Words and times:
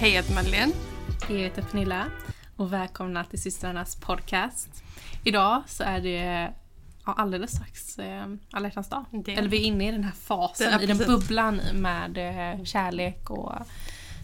Hej, 0.00 0.10
jag 0.10 0.22
heter 0.22 0.34
Madeleine. 0.34 0.72
Jag 1.28 1.36
heter 1.36 1.62
Pernilla 1.62 2.06
och 2.56 2.72
välkomna 2.72 3.24
till 3.24 3.42
systrarnas 3.42 3.96
podcast. 3.96 4.68
Idag 5.24 5.62
så 5.66 5.82
är 5.82 6.00
det 6.00 6.50
ja, 7.06 7.12
alldeles 7.16 7.50
strax 7.50 7.98
eh, 7.98 8.26
alla 8.50 8.68
dag. 8.90 9.04
Det. 9.10 9.34
Eller 9.34 9.48
vi 9.48 9.56
är 9.56 9.64
inne 9.64 9.88
i 9.88 9.92
den 9.92 10.04
här 10.04 10.12
fasen, 10.12 10.72
Ja, 10.72 10.80
i 10.80 10.86
den 10.86 10.98
bubblan 10.98 11.60
med 11.74 12.18
eh, 12.58 12.64
kärlek 12.64 13.30
och 13.30 13.52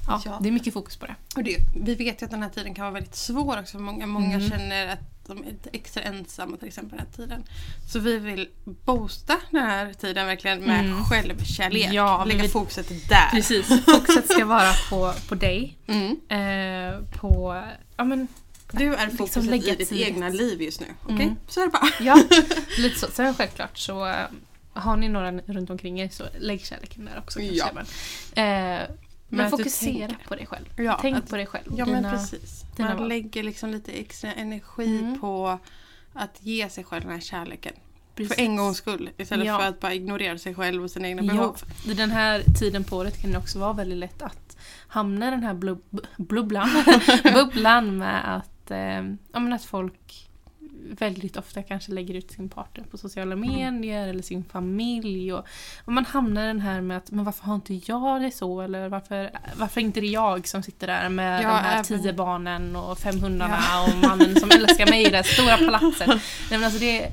ja, 0.07 0.21
Ja. 0.25 0.39
det 0.43 0.49
är 0.49 0.53
mycket 0.53 0.73
fokus 0.73 0.97
på 0.97 1.07
det. 1.07 1.15
Och 1.37 1.45
det, 1.45 1.57
vi 1.85 1.95
vet 1.95 2.23
ju 2.23 2.25
att 2.25 2.31
den 2.31 2.43
här 2.43 2.51
tiden 2.51 2.75
kan 2.75 2.83
vara 2.85 2.95
väldigt 2.95 3.15
svår 3.17 3.61
också 3.61 3.79
många. 3.79 4.07
Många 4.07 4.35
Mm. 4.35 4.51
känner 4.51 4.89
att 4.89 5.14
de 5.27 5.43
är 5.43 5.47
lite 5.47 5.71
extra 5.73 6.03
ensamma 6.03 6.57
till 6.57 6.69
exempel 6.69 6.99
den 6.99 7.07
här 7.07 7.17
tiden. 7.17 7.45
Så 7.93 7.99
vi 7.99 8.19
vill 8.19 8.49
boosta 8.65 9.37
den 9.51 9.61
här 9.63 9.93
tiden 9.93 10.27
verkligen 10.27 10.61
med 10.61 10.81
Mm. 10.85 11.05
självkärlek. 11.05 11.89
Ja, 11.93 12.23
vi 12.25 12.29
Lägga 12.29 12.43
vill- 12.43 12.51
fokuset 12.51 12.89
där. 13.09 13.31
Precis, 13.31 13.67
fokuset 13.85 14.31
ska 14.33 14.45
vara 14.45 14.73
på, 14.91 15.13
på 15.29 15.35
dig. 15.35 15.79
Mm. 15.87 16.11
Eh, 16.29 17.01
på, 17.21 17.63
ja 17.97 18.05
men, 18.05 18.29
Du 18.73 18.95
är 18.95 19.07
Liksom 19.07 19.19
fokuset 19.19 19.45
lägga 19.45 19.73
i 19.73 19.77
ditt 19.77 19.93
egna 19.93 20.29
liv 20.29 20.63
just 20.63 20.81
nu. 20.81 20.87
Okej? 21.05 21.15
Mm. 21.25 21.37
Så 21.49 21.61
är 21.61 21.65
det 21.65 21.71
bara. 21.71 21.89
ja, 22.01 22.23
lite 22.79 22.99
så. 23.01 23.07
Sen 23.13 23.35
självklart 23.35 23.79
så 23.79 24.07
eh, 24.07 24.15
har 24.73 24.97
ni 24.97 25.09
några 25.09 25.33
runt 25.33 25.71
omkring 25.71 26.01
er 26.01 26.09
så 26.09 26.25
lägg 26.39 26.65
kärleken 26.67 27.05
där 27.05 27.19
också 27.19 27.39
kanske 27.39 27.57
Ja. 28.35 28.43
Eh, 28.43 28.83
Men 29.37 29.43
men 29.45 29.51
fokusera 29.51 30.09
tänker. 30.09 30.27
på 30.29 30.35
dig 30.35 30.47
själv. 30.47 30.65
Ja, 30.77 30.99
Tänk 31.03 31.17
att- 31.17 31.31
på 31.31 31.37
dig 31.37 31.47
själv. 31.47 31.73
Ja 31.77 31.87
men 31.87 31.95
Dina- 32.05 32.11
precis. 32.11 32.63
dina 32.77 32.89
Man 32.89 32.99
val. 32.99 33.09
lägger 33.09 33.43
liksom 33.43 33.71
lite 33.71 33.93
extra 33.93 34.33
energi 34.33 34.99
Mm. 34.99 35.21
på 35.21 35.59
att 36.13 36.37
ge 36.41 36.69
sig 36.69 36.85
själv 36.85 37.03
den 37.05 37.13
här 37.13 37.21
kärleken. 37.21 37.73
precis. 38.15 38.35
För 38.37 38.43
en 38.43 38.57
gångs 38.57 38.77
skull. 38.77 39.11
Istället 39.19 39.47
Ja. 39.47 39.59
för 39.59 39.69
att 39.69 39.81
bara 39.81 39.95
ignorera 39.95 40.39
sig 40.39 40.55
själv 40.55 40.85
och 40.85 40.91
sina 40.91 41.09
egna 41.09 41.23
Ja. 41.23 41.33
behov. 41.33 41.57
Den 41.97 42.11
här 42.11 42.43
tiden 42.59 42.85
på 42.85 42.97
året 42.97 43.23
kan 43.23 43.33
det 43.33 43.39
också 43.39 43.59
vara 43.59 43.73
väldigt 43.73 43.99
lätt 43.99 44.23
att 44.23 44.57
hamna 44.89 45.29
i 45.29 45.31
den 45.31 45.43
här 45.43 45.55
blub, 45.55 45.83
blubblan, 46.17 46.69
bubblan 47.35 47.99
med 47.99 48.37
att, 48.37 48.71
eh, 48.71 48.79
ja, 49.33 49.41
men 49.41 49.53
att 49.53 49.65
folk 49.65 50.29
väldigt 50.91 51.37
ofta 51.37 51.63
kanske 51.63 51.93
lägger 51.93 52.15
ut 52.15 52.31
sin 52.31 52.49
partner 52.49 52.85
på 52.85 52.99
sociala 52.99 53.37
medier 53.37 54.09
eller 54.09 54.23
sin 54.23 54.45
familj. 54.45 55.33
Och, 55.33 55.45
och 55.85 55.93
man 55.93 56.05
hamnar 56.05 56.45
i 56.45 56.47
den 56.47 56.61
här 56.61 56.81
med 56.81 56.97
att 56.97 57.11
men 57.11 57.25
varför 57.25 57.45
har 57.45 57.55
inte 57.55 57.75
jag 57.75 58.23
det 58.23 58.31
så? 58.31 58.61
Eller 58.61 58.89
varför, 58.89 59.31
varför 59.57 59.81
inte 59.81 60.01
det 60.01 60.07
jag 60.07 60.47
som 60.49 60.63
sitter 60.63 60.87
där 60.87 61.09
med 61.09 61.43
Ja, 61.43 61.49
de 61.49 61.55
här 61.55 61.73
även- 61.73 61.85
tio 61.85 62.13
barnen 62.13 62.77
och 62.77 62.99
fem 62.99 63.21
hundarna 63.21 63.59
och 63.89 63.97
mannen 64.09 64.37
som 64.41 64.51
älskar 64.51 64.87
mig 64.91 65.07
i 65.07 65.11
det 65.11 65.17
här 65.17 65.23
stora 65.23 65.57
palatset. 65.57 66.07
Nej, 66.09 66.19
men 66.51 66.65
alltså 66.65 66.79
det, 66.81 67.13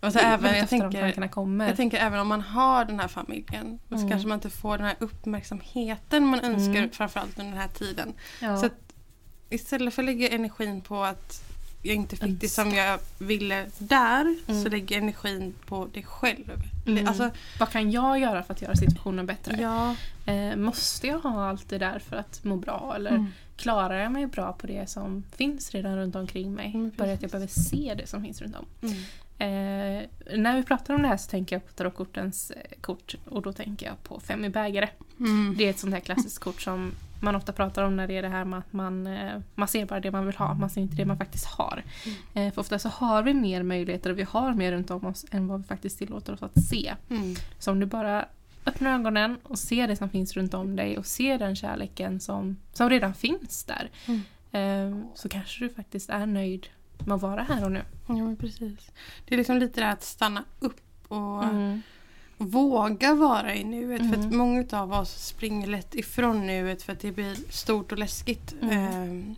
Och 0.00 0.12
så 0.12 0.18
är 0.18 0.34
även, 0.34 0.58
jag 0.58 0.68
tänker. 0.68 0.98
Jag 1.66 1.76
tänker 1.76 1.98
även 1.98 2.20
om 2.20 2.28
man 2.28 2.40
har 2.40 2.84
den 2.84 3.00
här 3.00 3.08
familjen 3.08 3.78
så 3.88 3.94
Mm. 3.94 4.08
kanske 4.08 4.28
man 4.28 4.36
inte 4.36 4.50
får 4.50 4.78
den 4.78 4.86
här 4.86 4.96
uppmärksamheten 4.98 6.26
man 6.26 6.40
önskar 6.40 6.76
Mm. 6.78 6.90
framförallt 6.90 7.38
under 7.38 7.52
den 7.52 7.60
här 7.60 7.68
tiden. 7.68 8.12
ja. 8.40 8.56
Så 8.56 8.66
att 8.66 8.72
istället 9.50 9.94
för 9.94 10.02
att 10.02 10.06
lägga 10.06 10.28
energin 10.28 10.80
på 10.80 11.02
att 11.04 11.42
jag 11.82 11.94
inte 11.96 12.16
fick 12.16 12.40
det 12.40 12.48
som 12.48 12.70
jag 12.70 12.98
ville 13.18 13.66
där 13.78 14.36
Mm. 14.48 14.62
så 14.62 14.68
lägger 14.68 14.96
jag 14.96 15.02
energin 15.02 15.54
på 15.66 15.88
det 15.92 16.02
själv. 16.02 16.62
Mm. 16.86 17.08
Alltså, 17.08 17.30
Vad 17.58 17.70
kan 17.70 17.90
jag 17.90 18.18
göra 18.18 18.42
för 18.42 18.52
att 18.54 18.62
göra 18.62 18.74
situationen 18.76 19.26
bättre? 19.26 19.56
ja. 19.60 19.94
Eh, 20.32 20.56
måste 20.56 21.06
jag 21.06 21.18
ha 21.18 21.48
allt 21.48 21.68
det 21.68 21.78
där 21.78 21.98
för 21.98 22.16
att 22.16 22.44
må 22.44 22.56
bra? 22.56 22.92
Eller 22.96 23.10
Mm. 23.10 23.26
klarar 23.56 23.98
jag 23.98 24.12
mig 24.12 24.26
bra 24.26 24.52
på 24.52 24.66
det 24.66 24.90
som 24.90 25.24
finns 25.36 25.70
redan 25.70 25.96
runt 25.96 26.16
omkring 26.16 26.54
mig? 26.54 26.66
Mm, 26.74 26.92
Bara 26.96 27.12
att 27.12 27.22
jag 27.22 27.30
behöver 27.30 27.52
se 27.52 27.94
det 27.98 28.06
som 28.06 28.22
finns 28.22 28.40
runt 28.42 28.56
om. 28.56 28.66
Mm. 29.38 29.98
Eh, 30.28 30.38
när 30.38 30.56
vi 30.56 30.62
pratar 30.62 30.94
om 30.94 31.02
det 31.02 31.08
här 31.08 31.16
så 31.16 31.30
tänker 31.30 31.56
jag 31.56 31.66
på 31.66 31.72
tarotkortens 31.72 32.50
eh, 32.50 32.80
kort 32.80 33.14
och 33.24 33.42
då 33.42 33.52
tänker 33.52 33.86
jag 33.86 34.02
på 34.02 34.20
fem 34.20 34.44
i 34.44 34.48
bägare. 34.48 34.88
Mm. 35.20 35.54
Det 35.58 35.64
är 35.64 35.70
ett 35.70 35.78
sånt 35.78 35.94
här 35.94 36.00
klassiskt 36.00 36.38
kort 36.38 36.62
som 36.62 36.92
man 37.20 37.36
ofta 37.36 37.52
pratar 37.52 37.82
om 37.82 37.96
när 37.96 38.08
det 38.08 38.16
är 38.16 38.22
det 38.22 38.28
här 38.28 38.44
med 38.44 38.58
att 38.58 38.72
man, 38.72 39.06
eh, 39.06 39.40
man 39.54 39.68
ser 39.68 39.86
bara 39.86 40.00
det 40.00 40.10
man 40.10 40.26
vill 40.26 40.36
ha, 40.36 40.54
man 40.54 40.70
ser 40.70 40.80
inte 40.80 40.96
det 40.96 41.04
man 41.04 41.18
faktiskt 41.18 41.46
har. 41.46 41.82
Eh, 42.34 42.52
för 42.52 42.60
ofta 42.60 42.78
så 42.78 42.88
har 42.88 43.22
vi 43.22 43.34
mer 43.34 43.62
möjligheter 43.62 44.10
och 44.10 44.18
vi 44.18 44.22
har 44.22 44.54
mer 44.54 44.72
runt 44.72 44.90
om 44.90 45.06
oss 45.06 45.26
än 45.30 45.48
vad 45.48 45.60
vi 45.60 45.66
faktiskt 45.66 45.98
tillåter 45.98 46.32
oss 46.32 46.42
att 46.42 46.64
se. 46.64 46.94
Mm. 47.10 47.34
Så 47.58 47.70
om 47.70 47.80
du 47.80 47.86
bara 47.86 48.26
öppnar 48.66 48.94
ögonen 48.94 49.36
och 49.42 49.58
ser 49.58 49.88
det 49.88 49.96
som 49.96 50.10
finns 50.10 50.36
runt 50.36 50.54
om 50.54 50.76
dig 50.76 50.98
och 50.98 51.06
ser 51.06 51.38
den 51.38 51.56
kärleken 51.56 52.20
som, 52.20 52.56
som 52.72 52.90
redan 52.90 53.14
finns 53.14 53.64
där. 53.64 53.90
Mm. 54.06 55.04
så 55.14 55.28
kanske 55.28 55.64
du 55.64 55.70
faktiskt 55.70 56.10
är 56.10 56.26
nöjd 56.26 56.66
med 57.06 57.14
att 57.14 57.22
vara 57.22 57.42
här 57.42 57.64
och 57.64 57.72
nu. 57.72 57.82
Ja, 58.06 58.14
men 58.14 58.36
precis. 58.36 58.90
Det 59.28 59.34
är 59.34 59.38
liksom 59.38 59.56
lite 59.58 59.80
det 59.80 59.90
att 59.90 60.02
stanna 60.04 60.44
upp 60.60 60.80
och 61.08 61.44
Mm. 61.44 61.82
våga 62.36 63.14
vara 63.14 63.54
i 63.54 63.64
nuet. 63.64 64.00
För 64.00 64.08
att 64.18 64.24
Mm. 64.24 64.36
många 64.36 64.64
av 64.72 64.92
oss 64.92 65.26
springer 65.26 65.66
lätt 65.66 65.94
ifrån 65.94 66.46
nuet 66.46 66.82
för 66.82 66.92
att 66.92 67.00
det 67.00 67.12
blir 67.12 67.36
stort 67.52 67.92
och 67.92 67.98
läskigt. 67.98 68.54
Mm. 68.62 68.78
Ehm, 68.78 69.34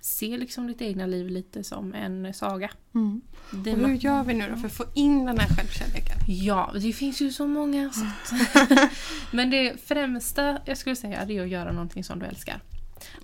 Se 0.00 0.36
liksom 0.38 0.66
ditt 0.66 0.82
egna 0.82 1.06
liv 1.06 1.28
lite 1.28 1.64
som 1.64 1.94
en 1.94 2.34
saga. 2.34 2.70
Och 2.92 3.56
Dina- 3.56 3.86
hur 3.86 3.94
gör 3.94 4.24
vi 4.24 4.34
nu 4.34 4.50
då 4.50 4.56
för 4.56 4.66
att 4.66 4.72
få 4.72 4.84
in 4.94 5.24
den 5.26 5.38
här 5.38 5.48
självkärleken? 5.56 6.16
Ja, 6.28 6.70
det 6.74 6.92
finns 6.92 7.20
ju 7.20 7.32
så 7.32 7.46
många 7.46 7.90
sätt. 7.92 8.38
Men 9.32 9.50
det 9.50 9.80
främsta 9.84 10.58
jag 10.64 10.78
skulle 10.78 10.96
säga 10.96 11.20
är 11.22 11.40
att 11.42 11.48
göra 11.48 11.72
någonting 11.72 12.04
som 12.04 12.18
du 12.18 12.26
älskar. 12.26 12.60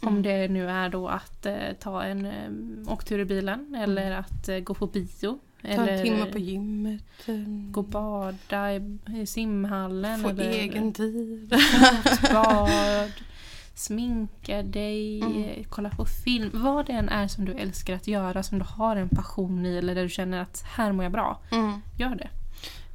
Om 0.02 0.08
Mm. 0.08 0.22
det 0.22 0.48
nu 0.48 0.70
är 0.70 0.88
då 0.88 1.08
att 1.08 1.46
eh, 1.46 1.72
ta 1.80 2.02
en 2.02 2.26
eh, 2.26 2.92
åktur 2.92 3.18
i 3.18 3.24
bilen 3.24 3.74
eller 3.74 4.10
att 4.10 4.48
eh, 4.48 4.58
gå 4.58 4.74
på 4.74 4.86
bio. 4.86 5.38
Ta 5.62 5.68
eller 5.68 5.92
en 5.92 6.02
timme 6.02 6.26
på 6.26 6.38
gymmet. 6.38 7.02
ehm, 7.26 7.72
gå 7.72 7.80
och 7.80 7.86
bada 7.88 8.74
i, 8.74 8.98
i 9.16 9.26
simhallen. 9.26 10.20
Få 10.22 10.28
eller 10.28 10.50
egen 10.50 10.92
tid. 10.92 11.54
bad, 12.32 13.12
sminka 13.74 14.62
dig, 14.62 15.20
Mm. 15.22 15.64
kolla 15.68 15.90
på 15.90 16.04
film. 16.04 16.50
Vad 16.54 16.86
det 16.86 16.92
än 16.92 17.08
är 17.08 17.28
som 17.28 17.44
du 17.44 17.52
älskar 17.52 17.94
att 17.94 18.06
göra, 18.06 18.42
som 18.42 18.58
du 18.58 18.64
har 18.68 18.96
en 18.96 19.08
passion 19.08 19.66
i 19.66 19.76
eller 19.76 19.94
där 19.94 20.02
du 20.02 20.08
känner 20.08 20.40
att 20.42 20.62
här 20.76 20.92
mår 20.92 21.04
jag 21.04 21.12
bra. 21.12 21.38
Mm. 21.52 21.72
Gör 21.98 22.14
det. 22.14 22.28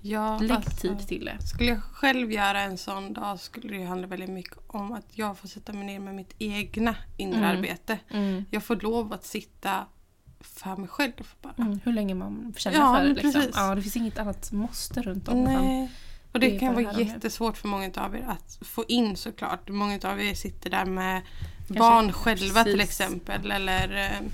Ja, 0.02 0.38
Lägg 0.40 0.52
alltså, 0.52 0.72
tid 0.72 1.08
till 1.08 1.25
det. 1.25 1.47
Skulle 1.47 1.69
jag 1.69 1.84
själv 1.84 2.31
göra 2.31 2.62
en 2.62 2.78
sån 2.78 3.13
dag 3.13 3.40
skulle 3.40 3.78
det 3.78 3.84
handla 3.85 4.08
väldigt 4.08 4.30
mycket 4.30 4.58
om 4.68 4.91
att 4.91 5.06
jag 5.12 5.38
får 5.38 5.47
sätta 5.47 5.74
mig 5.74 5.84
ner 5.85 6.00
med 6.00 6.16
mitt 6.16 6.34
egna 6.40 6.96
inre 7.18 7.38
Mm. 7.38 7.58
arbete. 7.58 8.00
Mm. 8.09 8.46
Jag 8.52 8.63
får 8.63 8.75
lov 8.75 9.13
att 9.13 9.25
sitta 9.25 9.85
för 10.40 10.75
mig 10.75 10.88
själv 10.90 11.12
bara. 11.41 11.53
Mm, 11.58 11.80
hur 11.84 11.94
länge 11.94 12.16
man 12.16 12.53
känner 12.58 12.78
Ja, 12.78 12.96
för 12.96 13.03
det. 13.03 13.09
Liksom. 13.13 13.31
precis. 13.34 13.52
Ja, 13.56 13.75
det 13.75 13.81
finns 13.81 13.96
inget 13.96 14.18
annat 14.19 14.52
måste 14.52 15.02
runt 15.02 15.28
om. 15.28 15.44
Nej. 15.44 15.91
Och 16.31 16.40
det, 16.40 16.50
det 16.50 16.59
kan 16.59 16.74
vara 16.84 17.00
jättesvårt 17.00 17.58
för 17.58 17.68
många 17.68 17.91
av 17.96 18.16
er 18.16 18.25
att 18.28 18.59
få 18.62 18.85
in 18.88 19.16
såklart. 19.16 19.69
Många 19.69 20.00
av 20.03 20.22
er 20.22 20.34
sitter 20.34 20.69
där 20.69 20.85
med 20.85 21.22
barn 21.68 22.12
själva 22.12 22.64
till 22.64 22.78
precis. 22.78 23.02
exempel. 23.02 23.52
Eller, 23.52 24.06
eh, 24.06 24.28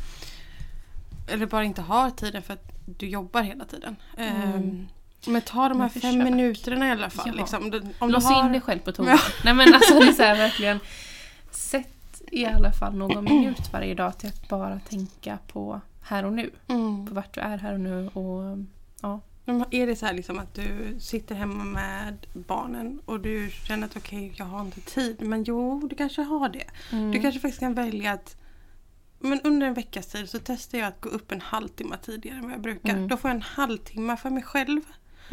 eller 1.34 1.46
bara 1.46 1.64
inte 1.64 1.82
har 1.82 2.10
tiden 2.10 2.42
för 2.42 2.54
att 2.54 2.72
du 2.86 3.08
jobbar 3.08 3.42
hela 3.42 3.66
tiden. 3.66 3.96
Mm. 4.18 4.42
Ehm, 4.54 4.88
Men 5.28 5.42
ta 5.42 5.70
de 5.70 5.82
här 5.82 5.90
fem 5.90 6.02
försök. 6.02 6.24
minuterna 6.24 6.88
i 6.88 6.92
alla 6.92 7.10
fall. 7.10 7.28
Ja. 7.28 7.34
Liksom. 7.34 7.94
Om 8.00 8.10
Lås 8.10 8.26
har... 8.26 8.46
in 8.46 8.52
dig 8.52 8.62
själv 8.62 8.80
på 8.80 8.92
toan. 8.92 9.18
Nej 9.44 9.54
men 9.54 9.74
alltså 9.74 10.00
det 10.00 10.08
är 10.08 10.12
så 10.12 10.24
här, 10.24 10.36
verkligen. 10.36 10.80
Sätt 11.52 12.22
i 12.32 12.46
alla 12.46 12.72
fall 12.72 12.96
någon 12.96 13.24
minut 13.24 13.74
varje 13.74 13.96
dag 13.96 14.18
till 14.18 14.30
att 14.30 14.50
bara 14.50 14.80
tänka 14.80 15.38
på 15.48 15.82
här 16.02 16.26
och 16.26 16.34
nu. 16.34 16.52
Mm. 16.68 17.08
På 17.08 17.14
vart 17.14 17.34
du 17.34 17.42
är 17.42 17.58
här 17.58 17.74
och 17.74 17.80
nu 17.80 18.08
och 18.08 18.58
ja. 19.02 19.20
Men 19.46 19.66
Är 19.72 19.88
det 19.88 19.96
så 19.96 20.06
här 20.06 20.14
liksom 20.14 20.40
att 20.40 20.54
du 20.54 20.96
sitter 21.00 21.36
hemma 21.36 21.64
med 21.64 22.26
barnen 22.34 23.00
och 23.06 23.20
du 23.20 23.50
känner 23.68 23.88
att 23.88 23.98
okej, 23.98 24.34
jag 24.36 24.46
har 24.46 24.62
inte 24.62 24.82
tid. 24.82 25.22
Men 25.22 25.44
jo, 25.44 25.88
du 25.88 25.96
kanske 25.96 26.22
har 26.22 26.50
det. 26.50 26.66
Mm. 26.92 27.12
Du 27.12 27.20
kanske 27.20 27.40
faktiskt 27.40 27.60
kan 27.60 27.74
välja 27.74 28.12
att 28.12 28.38
men 29.20 29.42
under 29.44 29.68
en 29.68 29.74
veckas 29.74 30.08
tid 30.08 30.30
så 30.30 30.40
testar 30.44 30.78
jag 30.78 30.88
att 30.88 31.02
gå 31.02 31.10
upp 31.10 31.32
en 31.32 31.42
halvtimme 31.42 31.98
tidigare 31.98 32.38
än 32.38 32.44
vad 32.44 32.54
jag 32.54 32.62
brukar. 32.62 32.94
Mm. 32.94 33.08
Då 33.08 33.18
får 33.18 33.30
jag 33.30 33.36
en 33.36 33.42
halvtimme 33.42 34.18
för 34.18 34.30
mig 34.30 34.44
själv. 34.44 34.82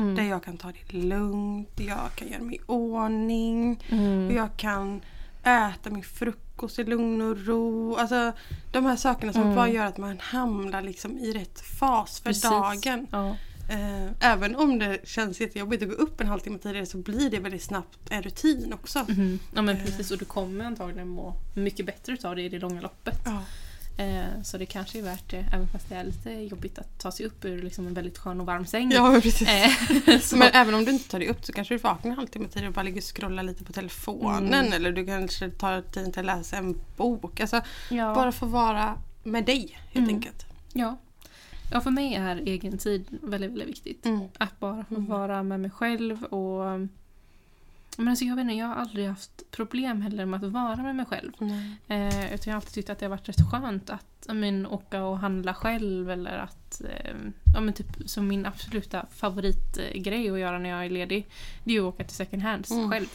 Mm. 0.00 0.15
Där 0.15 0.22
jag 0.25 0.44
kan 0.44 0.56
ta 0.56 0.72
det 0.72 0.97
lugnt, 0.99 1.69
jag 1.77 2.14
kan 2.14 2.29
göra 2.29 2.43
mig 2.43 2.56
i 2.56 2.61
ordning. 2.67 3.85
Mm. 3.88 4.26
Och 4.26 4.32
jag 4.32 4.56
kan 4.56 5.00
äta 5.43 5.91
min 5.91 6.02
frukost 6.02 6.79
i 6.79 6.85
lugn 6.85 7.20
och 7.23 7.47
ro. 7.47 7.97
Alltså 7.97 8.32
de 8.73 8.87
här 8.87 8.97
sakerna 8.97 9.32
som 9.32 9.43
Mm. 9.43 9.55
bara 9.55 9.69
gör 9.69 9.87
att 9.87 9.99
man 9.99 10.19
hamnar 10.20 10.82
liksom 10.82 11.19
i 11.19 11.32
rätt 11.32 11.61
fas 11.61 12.20
för 12.20 12.25
Precis. 12.31 12.43
dagen. 12.50 13.06
Ja. 13.11 13.37
Eh, 13.70 14.32
även 14.32 14.56
om 14.56 14.79
det 14.79 15.08
känns 15.08 15.41
jättejobbigt 15.41 15.82
att 15.82 15.88
gå 15.88 15.94
upp 15.94 16.20
en 16.20 16.26
halvtimme 16.26 16.58
tidigare 16.58 16.87
så 16.87 16.99
blir 16.99 17.31
det 17.31 17.38
väldigt 17.38 17.62
snabbt 17.62 17.99
en 18.11 18.23
rutin 18.23 18.73
också. 18.73 19.05
Mhm. 19.08 19.38
ja 19.55 19.62
men 19.62 19.76
Eh. 19.76 19.85
precis 19.85 20.11
och 20.11 20.19
du 20.19 20.25
kommer 20.25 20.64
antagligen 20.64 21.08
må 21.08 21.35
mycket 21.55 21.87
bättre 21.87 22.12
utav 22.12 22.37
det 22.37 22.43
i 22.43 22.49
det 22.49 22.58
långa 22.58 22.81
loppet. 22.81 23.19
Ja. 23.25 23.43
Eh, 24.00 24.43
så 24.43 24.58
det 24.58 24.67
kanske 24.67 24.99
är 24.99 25.02
värt 25.02 25.31
det 25.31 25.44
även 25.52 25.69
fast 25.69 25.88
det 25.88 25.94
är 25.94 26.05
lite 26.05 26.31
jobbigt 26.31 26.79
att 26.79 26.99
ta 26.99 27.12
sig 27.12 27.26
upp 27.26 27.44
ur 27.44 27.62
liksom 27.62 27.87
en 27.87 27.94
väldigt 27.94 28.19
skön 28.19 28.41
och 28.41 28.47
varm 28.47 28.67
säng. 28.67 28.91
ja, 28.93 29.19
precis. 29.23 29.49
Eh, 29.49 29.70
Men 30.38 30.49
även 30.52 30.75
om 30.75 30.85
du 30.85 30.91
inte 30.91 31.08
tar 31.11 31.19
dig 31.19 31.29
upp 31.29 31.44
så 31.44 31.52
kanske 31.52 31.75
du 31.75 31.79
vaknar 31.79 32.11
en 32.11 32.17
halvtimme 32.17 32.49
tidigare 32.49 32.69
och 32.69 32.75
bara 32.75 32.82
ligger 32.82 33.00
och 33.00 33.17
scrollar 33.17 33.43
lite 33.43 33.64
på 33.64 33.73
telefonen. 33.73 34.55
Mm. 34.55 34.73
Eller 34.73 34.93
du 34.93 35.06
kanske 35.06 35.50
tar 35.50 35.82
tiden 35.82 36.12
till 36.12 36.20
att 36.20 36.26
läsa 36.38 36.56
en 36.56 36.81
bok. 36.97 37.41
Alltså, 37.41 37.61
ja. 37.91 38.14
Bara 38.14 38.32
få 38.32 38.47
vara 38.47 38.99
med 39.23 39.44
dig 39.44 39.79
helt 39.93 40.05
Mm. 40.08 40.14
enkelt. 40.14 40.47
Ja. 40.73 40.97
ja, 41.73 41.81
för 41.81 41.91
mig 41.91 42.14
är 42.14 42.37
egen 42.37 42.79
tid 42.79 43.05
väldigt, 43.23 43.50
väldigt 43.50 43.69
viktigt. 43.69 44.06
Mm. 44.06 44.20
Att 44.38 44.61
bara 44.61 44.85
få 44.85 44.94
Mm. 44.94 45.06
vara 45.06 45.43
med 45.43 45.61
mig 45.61 45.70
själv 45.70 46.25
och 46.25 46.88
Men 48.00 48.08
alltså 48.08 48.25
jag 48.25 48.37
vet 48.37 48.43
inte, 48.43 48.55
jag 48.55 48.67
har 48.67 48.75
aldrig 48.75 49.08
haft 49.08 49.50
problem 49.50 50.02
heller 50.02 50.26
med 50.26 50.44
att 50.44 50.52
vara 50.52 50.76
med 50.76 50.97
mig 50.97 51.06
själv. 51.06 51.32
Eh, 51.88 52.25
utan 52.35 52.41
jag 52.44 52.52
har 52.52 52.56
alltid 52.56 52.73
tyckt 52.75 52.91
att 52.91 52.99
det 52.99 53.05
har 53.06 53.11
varit 53.11 53.29
rätt 53.29 53.50
skönt 53.50 53.91
att 53.91 54.05
men, 54.29 54.67
åka 54.67 55.02
och 55.05 55.19
handla 55.19 55.55
själv 55.55 56.11
eller 56.11 56.38
att 56.38 56.81
eh, 56.81 57.14
ja, 57.55 57.61
men 57.61 57.75
typ, 57.75 57.87
som 58.06 58.29
min 58.29 58.47
absoluta 58.47 59.06
favoritgrej 59.14 60.31
att 60.31 60.38
göra 60.38 60.58
när 60.58 60.70
jag 60.70 60.85
är 60.87 60.91
ledig 60.91 61.26
det 61.64 61.76
är 61.76 61.79
att 61.81 61.85
åka 61.94 62.05
till 62.05 62.17
second 62.17 62.43
hands 62.43 62.70
Mm. 62.70 62.91
själv. 62.91 63.06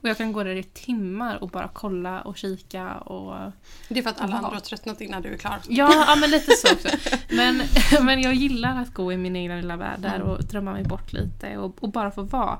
Och 0.00 0.08
jag 0.08 0.16
kan 0.16 0.32
gå 0.32 0.44
där 0.44 0.54
i 0.56 0.62
timmar 0.62 1.36
och 1.42 1.48
bara 1.48 1.68
kolla 1.72 2.20
och 2.22 2.36
kika 2.36 2.94
och 2.94 3.52
Det 3.88 3.98
är 3.98 4.02
för 4.02 4.10
att 4.10 4.20
alla 4.20 4.36
andra 4.36 4.50
har 4.50 4.60
tröttnat 4.60 5.00
innan 5.00 5.22
du 5.22 5.28
är 5.28 5.36
klar. 5.38 5.58
Ja, 5.68 6.04
ja 6.08 6.16
men 6.20 6.30
lite 6.30 6.52
så 6.52 6.72
också. 6.74 6.88
Men, 7.30 7.62
men 8.04 8.20
jag 8.22 8.34
gillar 8.34 8.80
att 8.82 8.94
gå 8.94 9.12
i 9.12 9.16
min 9.16 9.36
egna 9.36 9.56
lilla 9.56 9.76
värld 9.76 10.00
där 10.00 10.16
Mm. 10.16 10.28
och 10.28 10.44
drömma 10.44 10.72
mig 10.72 10.84
bort 10.84 11.12
lite 11.12 11.56
och, 11.56 11.82
och 11.82 11.90
bara 11.90 12.10
få 12.10 12.22
vara. 12.22 12.58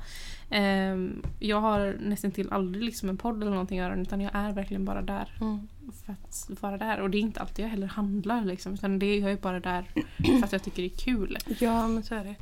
Ehm, 0.51 1.23
jag 1.39 1.61
har 1.61 1.97
nästan 2.01 2.31
till 2.31 2.53
aldrig 2.53 2.85
liksom 2.85 3.09
en 3.09 3.17
podd 3.17 3.43
eller 3.43 3.51
någonting 3.51 3.79
att 3.79 3.85
göra 3.91 4.01
utan 4.01 4.21
jag 4.21 4.31
är 4.35 4.53
verkligen 4.53 4.85
bara 4.85 5.03
där 5.03 5.37
Mm. 5.41 5.69
för 6.05 6.13
att 6.13 6.63
vara 6.63 6.79
där. 6.79 7.01
Och 7.01 7.11
det 7.11 7.19
är 7.19 7.21
inte 7.21 7.41
alltid 7.41 7.65
jag 7.65 7.71
heller 7.71 7.87
handlar 7.87 8.45
liksom 8.45 8.75
utan 8.75 8.99
det, 8.99 9.17
jag 9.19 9.33
är 9.33 9.37
bara 9.37 9.61
där 9.61 9.91
för 10.39 10.45
att 10.45 10.53
jag 10.53 10.63
tycker 10.63 10.83
det 10.83 10.89
är 10.95 10.99
kul. 10.99 11.37
Ja, 11.61 11.89
men 11.89 12.03
så 12.03 12.15
är 12.15 12.25
det. 12.25 12.35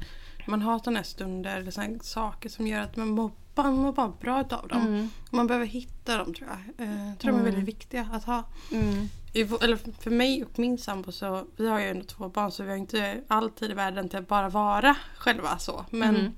Man 0.47 0.63
har 0.63 0.79
sådana 0.79 1.03
stunder 1.03 1.57
eller 1.61 1.71
såna 1.71 1.99
saker 2.01 2.49
som 2.49 2.67
gör 2.67 2.81
att 2.81 2.97
man 2.97 3.09
mår, 3.09 3.31
man 3.55 3.75
mår 3.77 3.93
bara 3.93 4.13
bra 4.21 4.41
utav 4.41 4.69
dem. 4.69 4.81
Mm. 4.87 5.09
Man 5.31 5.47
behöver 5.47 5.67
hitta 5.67 6.19
dem 6.19 6.35
tror 6.35 6.49
jag. 6.49 6.87
Eh, 6.89 7.07
jag 7.09 7.19
tror 7.19 7.33
de 7.33 7.37
är 7.37 7.41
Mm. 7.41 7.53
väldigt 7.53 7.69
viktiga 7.75 8.09
att 8.13 8.25
ha. 8.25 8.43
Mm. 8.73 9.09
I, 9.33 9.41
eller 9.41 10.01
för 10.03 10.11
mig 10.11 10.45
och 10.45 10.59
min 10.59 10.79
sambo 10.79 11.13
så, 11.13 11.45
vi 11.57 11.69
har 11.69 11.81
ju 11.81 11.87
ändå 11.89 12.05
två 12.05 12.29
barn 12.29 12.51
så 12.53 12.63
vi 12.63 12.71
har 12.71 12.77
inte 12.77 13.21
all 13.29 13.51
tid 13.51 13.71
i 13.71 13.75
världen 13.75 14.09
till 14.09 14.19
att 14.19 14.29
bara 14.29 14.49
vara 14.49 14.97
själva 15.17 15.59
så. 15.59 15.85
Men 15.91 16.17
Mm. 16.17 16.33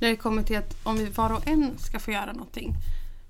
När 0.00 0.08
det 0.08 0.16
kommer 0.16 0.42
till 0.42 0.58
att 0.58 0.76
om 0.82 0.96
vi 0.96 1.04
var 1.04 1.32
och 1.32 1.46
en 1.46 1.78
ska 1.78 1.98
få 1.98 2.10
göra 2.10 2.32
någonting. 2.32 2.74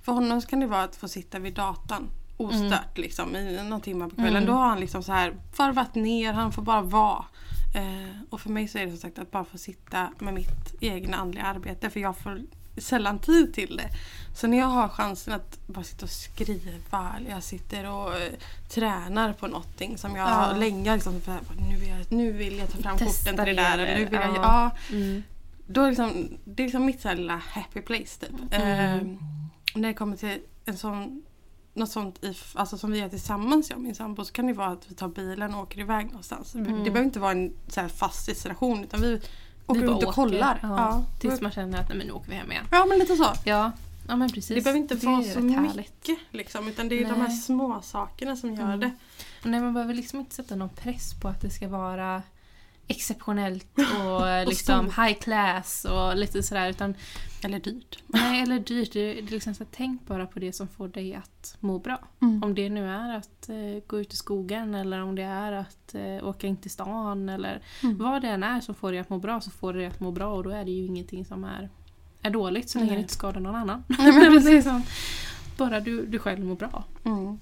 För 0.02 0.12
honom 0.12 0.42
kan 0.42 0.60
det 0.60 0.66
vara 0.66 0.82
att 0.82 0.96
få 0.96 1.08
sitta 1.08 1.38
vid 1.38 1.54
datan 1.54 2.10
ostört 2.36 2.98
liksom 2.98 3.36
i 3.36 3.62
någon 3.68 3.80
timme 3.80 4.08
på 4.08 4.16
kvällen. 4.16 4.36
Mm. 4.36 4.46
Då 4.46 4.52
har 4.52 4.66
han 4.66 4.80
liksom 4.80 5.02
så 5.02 5.12
här 5.12 5.36
varvat 5.56 5.94
ner, 5.94 6.32
han 6.32 6.52
får 6.52 6.62
bara 6.62 6.82
vara. 6.82 7.24
Eh, 7.74 8.16
och 8.30 8.40
för 8.40 8.50
mig 8.50 8.68
så 8.68 8.78
är 8.78 8.86
det 8.86 8.90
som 8.90 9.00
sagt 9.00 9.18
att 9.18 9.30
bara 9.30 9.44
få 9.44 9.58
sitta 9.58 10.08
med 10.18 10.34
mitt 10.34 10.74
egna 10.80 11.16
andliga 11.16 11.44
arbete 11.44 11.90
för 11.90 12.00
jag 12.00 12.18
får 12.18 12.40
sällan 12.76 13.18
tid 13.18 13.54
till 13.54 13.76
det. 13.76 13.88
Så 14.36 14.46
när 14.46 14.58
jag 14.58 14.66
har 14.66 14.88
chansen 14.88 15.34
att 15.34 15.66
bara 15.66 15.84
sitta 15.84 16.04
och 16.04 16.10
skriva 16.10 17.14
eller 17.16 17.30
jag 17.30 17.42
sitter 17.42 17.90
och 17.90 18.14
eh, 18.14 18.32
tränar 18.68 19.32
på 19.32 19.46
någonting 19.46 19.98
som 19.98 20.16
jag 20.16 20.28
Ja. 20.28 20.52
länge 20.56 20.94
liksom, 20.94 21.20
nu, 21.70 21.76
vill 21.76 21.88
jag, 21.88 22.12
nu 22.12 22.32
vill 22.32 22.58
jag 22.58 22.70
ta 22.70 22.78
fram 22.78 22.98
Testa 22.98 23.30
korten 23.30 23.44
till 23.44 23.56
det 23.56 23.62
där. 23.62 23.78
Eller 23.78 23.98
nu 23.98 24.04
vill 24.04 24.14
jag, 24.14 24.36
ja. 24.36 24.70
ja. 24.90 24.96
Mm. 24.96 25.22
Då 25.66 25.86
liksom, 25.88 26.28
det 26.44 26.62
är 26.62 26.66
liksom 26.66 26.86
mitt 26.86 27.00
så 27.00 27.12
lilla 27.14 27.36
happy 27.36 27.80
place 27.80 28.20
typ. 28.20 28.30
Mm. 28.54 28.98
Eh, 28.98 29.16
när 29.74 29.88
det 29.88 29.94
kommer 29.94 30.16
till 30.16 30.38
en 30.64 30.78
sån, 30.78 31.22
något 31.74 31.90
sånt 31.90 32.24
i, 32.24 32.34
alltså 32.54 32.78
som 32.78 32.90
vi 32.90 32.98
gör 32.98 33.08
tillsammans 33.08 33.70
jag 33.70 33.76
och 33.76 33.82
min 33.82 33.94
sambo 33.94 34.24
så 34.24 34.32
kan 34.32 34.46
det 34.46 34.52
vara 34.52 34.68
att 34.68 34.90
vi 34.90 34.94
tar 34.94 35.08
bilen 35.08 35.54
och 35.54 35.62
åker 35.62 35.80
iväg 35.80 36.06
någonstans. 36.06 36.54
Mm. 36.54 36.66
Det 36.84 36.90
behöver 36.90 37.02
inte 37.04 37.20
vara 37.20 37.32
en 37.32 37.52
så 37.68 37.88
fast 37.88 38.26
destination 38.26 38.84
utan 38.84 39.00
vi 39.00 39.20
åker 39.66 39.80
Vi 39.80 39.86
runt 39.86 40.02
och 40.04 40.14
kollar. 40.14 40.58
Ja, 40.62 40.68
Ja. 40.68 41.04
Tills 41.20 41.40
man 41.40 41.50
känner 41.52 41.80
att 41.80 41.88
nej, 41.88 41.98
men 41.98 42.06
nu 42.06 42.12
åker 42.12 42.28
vi 42.30 42.34
hem 42.36 42.52
igen. 42.52 42.64
ja 42.70 42.86
men 42.88 42.98
lite 42.98 43.16
så. 43.16 43.26
Ja, 43.44 43.72
ja 44.08 44.16
men 44.16 44.30
precis. 44.32 44.56
Det 44.56 44.60
behöver 44.64 44.80
inte 44.80 44.94
Det 44.94 45.06
vara 45.06 45.22
så 45.22 45.40
mycket 45.40 45.62
härligt. 45.68 46.08
liksom, 46.30 46.68
utan 46.68 46.88
det 46.88 46.94
är 47.02 47.08
de 47.08 47.20
här 47.20 47.28
Nej. 47.28 47.36
små 47.36 47.80
sakerna 47.82 48.36
som 48.36 48.54
gör 48.54 48.64
Mm. 48.64 48.80
det. 48.80 48.90
Nej, 49.42 49.60
man 49.60 49.74
behöver 49.74 49.94
liksom 49.94 50.18
inte 50.18 50.34
sätta 50.34 50.56
någon 50.56 50.68
press 50.68 51.14
på 51.20 51.28
att 51.28 51.40
det 51.40 51.50
ska 51.50 51.68
vara 51.68 52.22
exceptionellt 52.88 53.78
och 53.78 54.46
liksom 54.48 54.90
stort. 54.90 54.98
high 55.06 55.18
class 55.18 55.84
och 55.84 56.16
lite 56.16 56.42
sådär. 56.42 56.70
Utan, 56.70 56.94
Eller 57.44 57.58
dyrt. 57.58 57.98
nej, 58.06 58.42
eller 58.42 58.58
dyrt. 58.58 58.92
Det, 58.92 59.18
är 59.18 59.22
liksom 59.22 59.54
så 59.54 59.64
tänk 59.70 60.06
bara 60.06 60.26
på 60.26 60.38
det 60.38 60.52
som 60.52 60.68
får 60.68 60.88
dig 60.88 61.14
att 61.14 61.56
må 61.60 61.78
bra. 61.78 61.98
Mm. 62.22 62.42
Om 62.42 62.54
det 62.54 62.68
nu 62.70 62.88
är 62.88 63.16
att 63.16 63.48
eh, 63.48 63.82
gå 63.86 64.00
ut 64.00 64.12
i 64.12 64.16
skogen 64.16 64.74
eller 64.74 65.00
om 65.02 65.14
det 65.14 65.22
är 65.22 65.52
att 65.52 65.94
eh, 65.94 66.28
åka 66.28 66.46
in 66.46 66.56
till 66.56 66.70
stan 66.70 67.28
eller 67.28 67.62
Mm. 67.82 67.98
vad 67.98 68.22
det 68.22 68.28
än 68.28 68.42
är 68.42 68.60
som 68.60 68.74
får 68.74 68.92
dig 68.92 69.00
att 69.00 69.10
må 69.10 69.18
bra 69.18 69.40
så 69.40 69.50
får 69.50 69.72
det 69.72 69.78
dig 69.78 69.86
att 69.88 70.00
må 70.00 70.10
bra 70.10 70.26
och 70.34 70.42
då 70.44 70.50
är 70.50 70.64
det 70.64 70.70
ju 70.70 70.86
ingenting 70.86 71.24
som 71.24 71.44
är, 71.44 71.68
är 72.22 72.30
dåligt 72.30 72.70
så 72.70 72.78
länge 72.78 72.92
det 72.94 73.00
inte 73.00 73.12
skadar 73.12 73.40
någon 73.40 73.54
annan. 73.54 73.84
Nej, 73.88 74.12
men 74.12 74.20
Det 74.20 74.26
är 74.26 74.30
precis. 74.30 74.64
som, 74.64 74.82
bara 75.56 75.80
du, 75.80 76.06
du 76.06 76.18
själv 76.18 76.44
mår 76.44 76.56
bra. 76.56 76.84
Mm. 77.04 77.38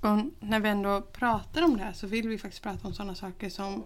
Och 0.00 0.18
när 0.40 0.60
vi 0.60 0.68
ändå 0.68 1.00
pratar 1.00 1.62
om 1.62 1.76
det 1.76 1.82
här 1.82 1.92
så 1.92 2.06
vill 2.06 2.28
vi 2.28 2.38
faktiskt 2.38 2.62
prata 2.62 2.88
om 2.88 2.94
sådana 2.94 3.14
saker 3.14 3.50
som 3.50 3.74
eh, 3.74 3.80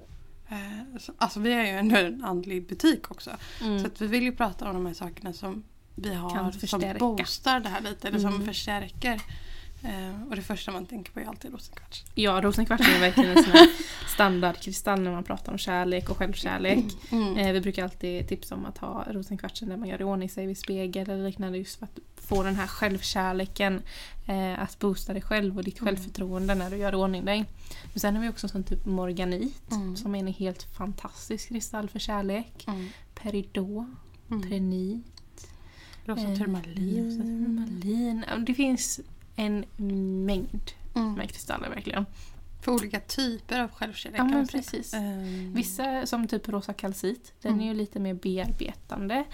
Alltså 1.19 1.41
vi 1.41 1.53
är 1.53 1.63
ju 1.65 1.71
ändå 1.79 1.97
en 1.97 2.25
andlig 2.25 2.67
butik 2.69 3.11
också. 3.11 3.31
Mm. 3.63 3.81
Så 3.81 3.87
att 3.87 4.01
vi 4.01 4.07
vill 4.07 4.23
ju 4.23 4.33
prata 4.33 4.69
om 4.69 4.75
de 4.75 4.87
här 4.87 4.95
sakerna 4.95 5.33
som 5.33 5.63
vi 5.95 6.15
har 6.15 6.53
som 6.67 6.81
boostar 6.99 7.61
det 7.61 7.69
här 7.69 7.81
lite. 7.81 8.09
Eller 8.09 8.19
som 8.19 8.35
Mm. 8.35 8.47
förstärker. 8.47 9.21
Eh, 9.83 10.23
och 10.29 10.37
det 10.37 10.43
första 10.43 10.73
man 10.73 10.87
tänker 10.87 11.13
på 11.13 11.21
är 11.21 11.25
alltid 11.25 11.53
rosenkvarts. 11.53 12.05
Ja, 12.15 12.41
rosenkvarts 12.43 12.89
är 12.89 13.01
verkligen 13.01 13.37
en 13.39 13.45
sån 13.45 13.53
här 13.53 13.69
standardkristall 14.09 15.01
när 15.01 15.11
man 15.13 15.25
pratar 15.25 15.53
om 15.53 15.59
kärlek 15.59 16.11
och 16.11 16.17
självkärlek. 16.17 16.85
Mm. 17.11 17.37
Eh, 17.37 17.53
vi 17.53 17.61
brukar 17.61 17.83
alltid 17.85 18.29
tipsa 18.29 18.55
om 18.55 18.67
att 18.67 18.79
ha 18.79 19.05
rosenkvartsen 19.11 19.69
när 19.69 19.77
man 19.77 19.89
gör 19.89 20.01
i 20.01 20.05
ordning 20.05 20.29
sig 20.29 20.47
vid 20.47 20.59
spegel 20.59 21.11
eller 21.11 21.25
liknande 21.25 21.59
just 21.59 21.79
för 21.79 21.85
att 21.85 21.99
få 22.17 22.43
den 22.43 22.57
här 22.57 22.67
självkärleken 22.67 23.83
eh, 24.27 24.61
att 24.63 24.79
boosta 24.79 25.13
dig 25.13 25.23
själv 25.23 25.59
och 25.59 25.65
ditt 25.65 25.81
Mm. 25.81 25.87
självförtroende 25.95 26.55
när 26.55 26.71
du 26.71 26.77
gör 26.77 26.93
i 26.93 26.97
ordning 26.97 27.25
dig. 27.25 27.45
Men 27.93 28.01
sen 28.01 28.15
har 28.17 28.23
vi 28.23 28.29
också 28.29 28.49
sån 28.49 28.65
typ 28.65 28.87
morganit 28.87 29.73
Mm. 29.73 29.97
som 29.97 30.15
är 30.15 30.19
en 30.21 30.27
helt 30.27 30.63
fantastisk 30.63 31.49
kristall 31.49 31.89
för 31.89 31.99
kärlek. 31.99 32.65
Mm. 32.69 32.89
Peridot, 33.15 33.87
Mm. 34.31 34.43
trenit, 34.49 35.49
Rosa 36.05 36.37
turmalin. 36.37 38.25
Det 38.47 38.55
finns 38.55 39.01
en 39.41 39.65
mängd 40.27 40.71
Mm. 40.95 41.13
med 41.15 41.31
kristaller 41.31 41.69
verkligen. 41.69 42.07
För 42.63 42.73
olika 42.73 43.01
typer 43.01 43.61
av 43.61 43.71
självkärlek. 43.71 44.21
Ja, 44.21 44.25
men 44.25 44.47
precis. 44.47 44.95
Eh, 44.95 45.03
Vissa 45.55 46.07
som 46.07 46.29
typ 46.29 46.49
rosa 46.49 46.73
kalcit, 46.73 47.33
den 47.43 47.53
Mm. 47.53 47.65
är 47.65 47.69
ju 47.69 47.75
lite 47.79 48.01
mer 48.01 48.15
bearbetande. 48.15 49.25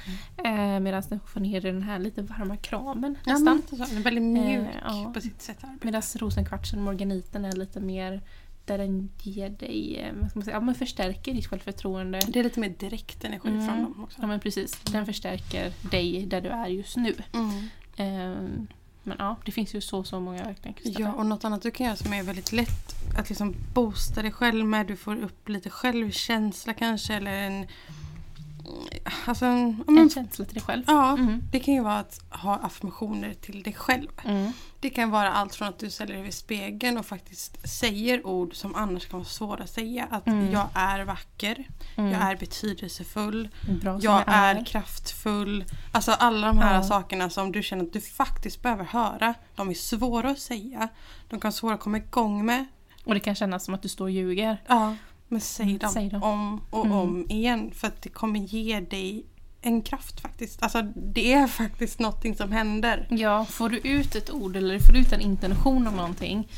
Eh, 0.44 0.80
Medan 0.80 1.02
den 1.08 1.20
får 1.20 1.40
ner 1.40 1.66
i 1.66 1.70
den 1.70 1.82
här 1.82 1.98
lite 1.98 2.22
varma 2.22 2.56
kramen 2.56 3.18
Ja, 3.24 3.38
men 3.38 3.56
nästan. 3.56 3.78
så. 3.78 3.84
Den 3.84 3.96
är 3.96 4.02
väldigt 4.02 4.24
mjuk 4.24 4.60
Eh, 4.74 4.80
ja. 4.84 5.10
på 5.14 5.20
sitt 5.20 5.42
sätt. 5.42 5.58
Medan 5.82 6.02
rosenkvartsen, 6.14 6.80
morganiten, 6.82 7.44
är 7.44 7.52
lite 7.52 7.80
mer 7.80 8.22
där 8.64 8.78
den 8.78 9.08
ger 9.22 9.50
dig, 9.50 9.96
eh, 9.98 10.14
vad 10.20 10.30
ska 10.30 10.38
man 10.38 10.44
säga, 10.44 10.56
ja 10.56 10.60
men 10.60 10.74
förstärker 10.74 11.34
ditt 11.34 11.46
självförtroende. 11.46 12.20
Det 12.28 12.38
är 12.40 12.44
lite 12.44 12.60
mer 12.60 12.68
direkt 12.78 13.24
energi 13.24 13.48
Mm. 13.48 13.66
från 13.66 13.82
dem 13.82 14.04
också. 14.04 14.18
Ja 14.20 14.26
men 14.26 14.40
precis, 14.40 14.80
den 14.92 15.06
förstärker 15.06 15.72
dig 15.90 16.26
där 16.26 16.40
du 16.40 16.48
är 16.48 16.66
just 16.66 16.96
nu. 16.96 17.14
Mm. 17.32 17.68
Eh, 17.96 18.64
men 19.06 19.16
ja, 19.18 19.36
det 19.44 19.52
finns 19.52 19.74
ju 19.74 19.80
så 19.80 20.04
så 20.04 20.20
många 20.20 20.44
verkligen. 20.44 21.02
Ja, 21.02 21.12
och 21.12 21.26
något 21.26 21.44
annat 21.44 21.62
du 21.62 21.70
kan 21.70 21.86
göra 21.86 21.96
som 21.96 22.12
är 22.12 22.22
väldigt 22.22 22.52
lätt 22.52 22.94
att 23.18 23.28
liksom 23.28 23.54
boosta 23.74 24.22
dig 24.22 24.32
själv 24.32 24.66
med. 24.66 24.86
Du 24.86 24.96
får 24.96 25.16
upp 25.16 25.48
lite 25.48 25.70
självkänsla 25.70 26.74
kanske 26.74 27.14
eller 27.14 27.32
en... 27.32 27.66
Alltså 29.26 29.44
en, 29.46 29.84
En 29.88 30.10
känsla 30.10 30.44
till 30.44 30.54
dig 30.54 30.62
själv. 30.62 30.82
ja, 30.86 31.12
Mm. 31.12 31.42
det 31.52 31.60
kan 31.60 31.74
ju 31.74 31.82
vara 31.82 31.98
att 31.98 32.20
ha 32.30 32.56
affirmationer 32.56 33.34
till 33.34 33.62
dig 33.62 33.72
själv. 33.72 34.08
Mm. 34.24 34.52
Det 34.80 34.90
kan 34.90 35.10
vara 35.10 35.32
allt 35.32 35.54
från 35.54 35.68
att 35.68 35.78
du 35.78 35.90
ställer 35.90 36.14
dig 36.14 36.22
vid 36.22 36.34
spegeln 36.34 36.98
och 36.98 37.06
faktiskt 37.06 37.68
säger 37.68 38.26
ord 38.26 38.54
som 38.54 38.74
annars 38.74 39.06
kan 39.08 39.18
vara 39.18 39.28
svåra 39.28 39.62
att 39.64 39.70
säga. 39.70 40.06
Att 40.10 40.26
Mm. 40.26 40.52
jag 40.52 40.68
är 40.74 41.04
vacker, 41.04 41.68
Mm. 41.96 42.12
jag 42.12 42.22
är 42.22 42.36
betydelsefull, 42.36 43.48
som 43.82 43.98
jag 44.02 44.22
är 44.26 44.64
kraftfull. 44.64 45.64
Alltså 45.92 46.12
alla 46.12 46.46
de 46.46 46.58
här 46.58 46.74
Ja. 46.74 46.82
sakerna 46.82 47.30
som 47.30 47.52
du 47.52 47.62
känner 47.62 47.84
att 47.84 47.92
du 47.92 48.00
faktiskt 48.00 48.62
behöver 48.62 48.84
höra. 48.84 49.34
De 49.54 49.70
är 49.70 49.74
svåra 49.74 50.30
att 50.30 50.38
säga. 50.40 50.88
De 51.28 51.40
kan 51.40 51.48
vara 51.48 51.52
svåra 51.52 51.74
att 51.74 51.80
komma 51.80 51.96
igång 51.98 52.46
med. 52.46 52.66
Och 53.04 53.14
det 53.14 53.20
kan 53.20 53.34
kännas 53.34 53.64
som 53.64 53.74
att 53.74 53.82
du 53.82 53.88
står 53.88 54.04
och 54.04 54.10
ljuger. 54.10 54.62
Ja, 54.66 54.96
men 55.28 55.40
säg 55.40 55.66
Mm, 55.66 55.78
dem, 55.78 55.90
säg 55.92 56.08
dem. 56.08 56.22
om 56.22 56.60
och 56.70 56.86
Mm. 56.86 56.96
om 56.98 57.26
igen. 57.30 57.70
För 57.74 57.86
att 57.88 58.02
det 58.02 58.08
kommer 58.08 58.40
ge 58.40 58.80
dig 58.80 59.26
en 59.62 59.82
kraft 59.82 60.20
faktiskt. 60.20 60.62
Alltså 60.62 60.82
det 60.96 61.32
är 61.32 61.46
faktiskt 61.46 61.98
någonting 61.98 62.34
som 62.36 62.52
händer. 62.52 63.06
Ja, 63.10 63.44
får 63.44 63.68
du 63.68 63.78
ut 63.78 64.14
ett 64.14 64.30
ord 64.30 64.56
eller 64.56 64.78
får 64.78 64.92
du 64.92 64.98
ut 64.98 65.12
en 65.12 65.20
intention 65.20 65.86
om 65.86 65.94
någonting, 65.96 66.48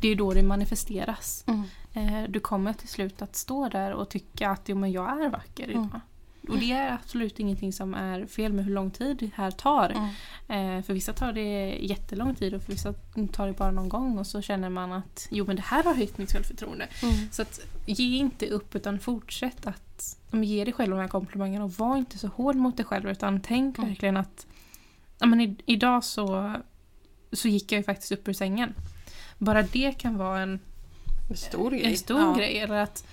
det 0.00 0.08
är 0.08 0.14
då 0.16 0.32
det 0.34 0.42
manifesteras. 0.42 1.44
Eh, 1.92 2.22
Du 2.28 2.40
kommer 2.40 2.72
till 2.72 2.88
slut 2.88 3.22
att 3.22 3.36
stå 3.36 3.68
där 3.68 3.92
och 3.92 4.08
tycka 4.08 4.50
att 4.50 4.62
jo, 4.68 4.76
men 4.76 4.92
jag 4.92 5.24
är 5.24 5.28
vacker 5.30 5.70
idag. 5.70 5.82
Mm. 5.84 6.00
Och 6.48 6.58
det 6.58 6.72
är 6.72 6.92
absolut 6.92 7.40
ingenting 7.40 7.72
som 7.72 7.94
är 7.94 8.26
fel 8.26 8.52
med 8.52 8.64
hur 8.64 8.74
lång 8.74 8.90
tid 8.90 9.16
det 9.16 9.30
här 9.34 9.50
tar. 9.50 9.90
Mm. 9.90 10.76
Eh, 10.78 10.82
för 10.84 10.94
vissa 10.94 11.12
tar 11.12 11.32
det 11.32 11.78
jättelång 11.80 12.34
tid 12.34 12.54
och 12.54 12.62
för 12.62 12.72
vissa 12.72 12.92
tar 13.32 13.46
det 13.46 13.52
bara 13.52 13.70
någon 13.70 13.88
gång 13.88 14.18
och 14.18 14.26
så 14.26 14.42
känner 14.42 14.68
man 14.68 14.92
att 14.92 15.28
jo 15.30 15.44
men 15.46 15.56
det 15.56 15.62
här 15.62 15.84
har 15.84 15.94
höjt 15.94 16.18
mitt 16.18 16.32
självförtroende. 16.32 16.88
Mm. 17.02 17.14
Så 17.30 17.42
att 17.42 17.60
ge 17.86 18.16
inte 18.18 18.46
upp 18.46 18.74
utan 18.74 18.98
fortsätt 19.00 19.66
att 19.66 20.16
ge 20.32 20.64
dig 20.64 20.72
själv 20.72 20.90
de 20.90 20.98
här 21.00 21.08
komplimangerna 21.08 21.64
och 21.64 21.72
var 21.72 21.96
inte 21.96 22.18
så 22.18 22.28
hård 22.28 22.56
mot 22.56 22.76
dig 22.76 22.86
själv 22.86 23.10
utan 23.10 23.40
tänk 23.40 23.78
Mm. 23.78 23.90
verkligen 23.90 24.16
att 24.16 24.46
ja, 25.18 25.26
men 25.26 25.40
i, 25.40 25.56
idag 25.66 26.04
så, 26.04 26.54
så 27.32 27.48
gick 27.48 27.72
jag 27.72 27.76
ju 27.78 27.84
faktiskt 27.84 28.12
upp 28.12 28.28
ur 28.28 28.32
sängen. 28.32 28.74
Bara 29.38 29.62
det 29.62 29.92
kan 29.98 30.16
vara 30.16 30.40
en, 30.40 30.60
En 31.30 31.36
stor 31.36 31.70
grej. 31.70 31.84
en 31.84 31.96
stor 31.96 32.20
Ja. 32.20 32.34
grej. 32.34 32.58
Eller 32.58 32.74
att 32.78 33.04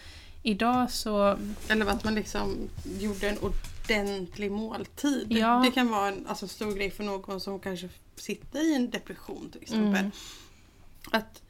idag 0.45 0.91
så... 0.91 1.37
Eller 1.67 1.85
att 1.85 2.03
man 2.03 2.15
liksom 2.15 2.69
gjorde 2.99 3.29
en 3.29 3.37
ordentlig 3.37 4.51
måltid. 4.51 5.27
Ja. 5.29 5.61
Det 5.65 5.71
kan 5.71 5.89
vara 5.89 6.07
en 6.07 6.27
alltså, 6.27 6.47
stor 6.47 6.71
grej 6.71 6.91
för 6.91 7.03
någon 7.03 7.39
som 7.41 7.59
kanske 7.59 7.89
sitter 8.15 8.71
i 8.71 8.75
en 8.75 8.89
depression 8.89 9.49
till 9.51 9.61
exempel. 9.61 9.99
Mm. 9.99 10.11
Att 11.11 11.41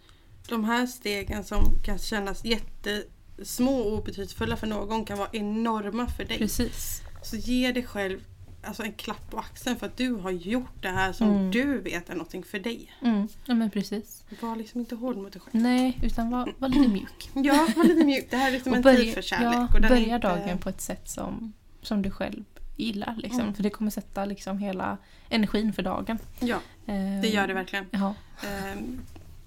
de 0.47 0.63
här 0.63 0.85
stegen 0.85 1.43
som 1.43 1.63
kan 1.85 1.99
kännas 1.99 2.45
jättesmå 2.45 3.79
och 3.79 3.93
obetydelsfulla 3.93 4.57
för 4.57 4.67
någon 4.67 5.05
kan 5.05 5.17
vara 5.17 5.29
enorma 5.31 6.07
för 6.07 6.25
dig. 6.25 6.37
Precis. 6.37 7.01
Så 7.23 7.35
ge 7.35 7.71
dig 7.71 7.83
själv 7.83 8.19
alltså, 8.65 8.83
en 8.83 8.93
klapp 8.93 9.29
på 9.31 9.37
axeln 9.39 9.75
för 9.79 9.85
att 9.85 9.97
du 9.97 10.13
har 10.13 10.31
gjort 10.31 10.81
det 10.81 10.89
här 10.89 11.13
som 11.13 11.29
Mm. 11.29 11.51
du 11.51 11.79
vet 11.79 12.09
är 12.09 12.13
någonting 12.13 12.43
för 12.43 12.59
dig. 12.59 12.91
Mm. 13.01 13.27
Ja 13.45 13.53
men 13.55 13.69
precis. 13.69 14.23
Var 14.41 14.55
liksom 14.55 14.79
inte 14.79 14.95
hård 14.95 15.17
mot 15.17 15.31
dig 15.33 15.41
själv. 15.41 15.63
Nej, 15.63 15.99
utan 16.03 16.29
var, 16.31 16.53
var 16.57 16.69
lite 16.69 16.87
mjuk. 16.89 17.29
Ja, 17.33 17.67
var 17.75 17.83
lite 17.83 18.05
mjuk. 18.05 18.27
Det 18.29 18.37
här 18.37 18.47
är 18.47 18.51
liksom 18.51 18.71
Och 18.71 18.75
en 18.77 18.81
börja, 18.83 18.97
tid 18.97 19.13
för 19.13 19.21
kärlek. 19.21 19.53
ja, 19.55 19.67
och 19.75 19.81
börja 19.81 19.97
inte- 20.15 20.17
dagen 20.17 20.57
på 20.57 20.69
ett 20.69 20.81
sätt 20.81 21.09
som, 21.09 21.53
som 21.81 22.01
du 22.01 22.11
själv 22.11 22.43
gillar. 22.75 23.15
Liksom. 23.17 23.41
Mm. 23.41 23.53
För 23.53 23.63
det 23.63 23.69
kommer 23.69 23.91
sätta 23.91 24.25
liksom 24.25 24.57
hela 24.57 24.97
energin 25.29 25.73
för 25.73 25.81
dagen. 25.83 26.19
Ja, 26.39 26.59
Eh, 26.87 27.21
det 27.21 27.27
gör 27.29 27.47
det 27.47 27.53
verkligen. 27.53 27.85
Ja. 27.91 28.13
Ehm, 28.47 28.99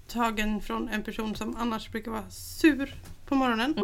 tagen 0.07 0.61
från 0.61 0.89
en 0.89 1.03
person 1.03 1.35
som 1.35 1.55
annars 1.55 1.91
brukar 1.91 2.11
vara 2.11 2.29
sur 2.29 2.95
på 3.25 3.35
morgonen. 3.35 3.75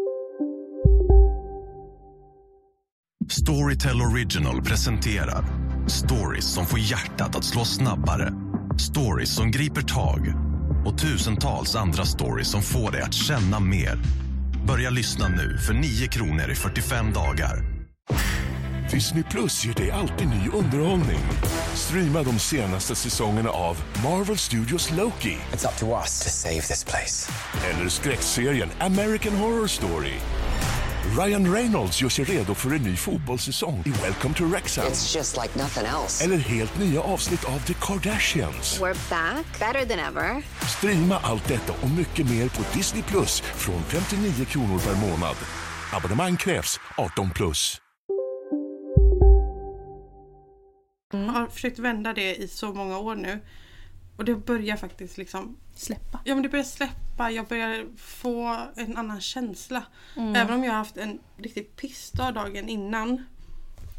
Storytel 3.30 4.02
Original 4.02 4.62
presenterar 4.62 5.46
stories 5.88 6.46
som 6.46 6.66
får 6.66 6.80
hjärtat 6.80 7.36
att 7.36 7.44
slå 7.44 7.66
snabbare. 7.66 8.34
Stories 8.80 9.36
som 9.36 9.52
griper 9.52 9.82
tag 9.82 10.34
och 10.86 10.98
tusentals 10.98 11.76
andra 11.76 12.06
stories 12.06 12.48
som 12.48 12.62
får 12.62 12.92
dig 12.92 13.02
att 13.02 13.14
känna 13.14 13.60
mer. 13.60 14.00
Börja 14.68 14.90
lyssna 14.90 15.28
nu 15.28 15.58
för 15.58 15.74
9 15.74 16.08
kronor 16.08 16.52
i 16.52 16.56
45 16.56 17.14
dagar. 17.14 17.66
Disney 18.92 19.24
Plus 19.24 19.66
ger 19.66 19.74
dig 19.74 19.92
alltid 19.92 20.28
ny 20.28 20.50
underhållning. 20.54 21.20
Streama 21.74 22.24
de 22.24 22.40
senaste 22.40 22.96
säsongerna 22.96 23.50
av 23.50 23.78
Marvel 24.04 24.38
Studios 24.38 24.92
Loki 24.92 25.38
It's 25.54 25.68
up 25.68 25.78
to 25.80 25.86
us 26.02 26.24
to 26.24 26.30
save 26.30 26.62
this 26.62 26.84
place. 26.84 27.32
eller 27.70 27.90
skräckserien 27.90 28.70
American 28.80 29.36
Horror 29.36 29.68
Story. 29.68 30.14
Ryan 31.14 31.54
Reynolds 31.54 32.02
gör 32.02 32.10
sig 32.10 32.26
redo 32.26 32.54
för 32.54 32.70
en 32.70 32.82
ny 32.82 32.96
fotbollssäsong 32.96 33.84
i 33.86 33.90
Welcome 33.90 34.36
to 34.36 34.46
Wrexham. 34.46 34.86
It's 34.86 35.16
just 35.18 35.38
like 35.38 35.60
nothing 35.60 35.86
else. 35.86 36.24
Eller 36.26 36.38
helt 36.38 36.80
nya 36.80 37.02
avsnitt 37.02 37.46
av 37.46 37.60
The 37.60 37.74
Kardashians. 37.74 38.80
We're 38.82 39.10
back, 39.10 39.46
better 39.60 39.86
than 39.86 40.00
ever. 40.00 40.44
Streama 40.78 41.18
allt 41.24 41.48
detta 41.48 41.74
och 41.82 41.90
mycket 41.90 42.30
mer 42.30 42.50
på 42.50 42.78
Disney 42.78 43.04
Plus 43.04 43.42
från 43.42 43.84
59 43.84 44.46
kronor 44.46 44.80
per 44.80 44.96
månad. 45.10 45.36
Abonnemang 45.94 46.38
krävs 46.38 46.80
18 46.98 47.30
plus. 47.30 47.82
Jag 51.12 51.20
har 51.20 51.48
försökt 51.48 51.80
vända 51.80 52.14
det 52.14 52.36
i 52.36 52.48
så 52.48 52.74
många 52.74 52.98
år 52.98 53.16
nu. 53.16 53.40
Och 54.18 54.26
det 54.26 54.36
börjar 54.36 54.78
faktiskt 54.78 55.18
liksom 55.18 55.58
Släppa. 55.76 56.20
Ja 56.24 56.36
men 56.36 56.44
det 56.44 56.50
börjar 56.50 56.64
släppa, 56.64 57.32
jag 57.32 57.48
börjar 57.48 57.86
få 57.98 58.58
en 58.76 58.98
annan 58.98 59.22
känsla. 59.22 59.84
Mm. 60.16 60.36
Även 60.36 60.54
om 60.54 60.64
jag 60.64 60.72
har 60.72 60.78
haft 60.78 60.98
en 60.98 61.20
riktigt 61.38 61.76
pissdag 61.76 62.32
dagen 62.32 62.70
innan. 62.70 63.26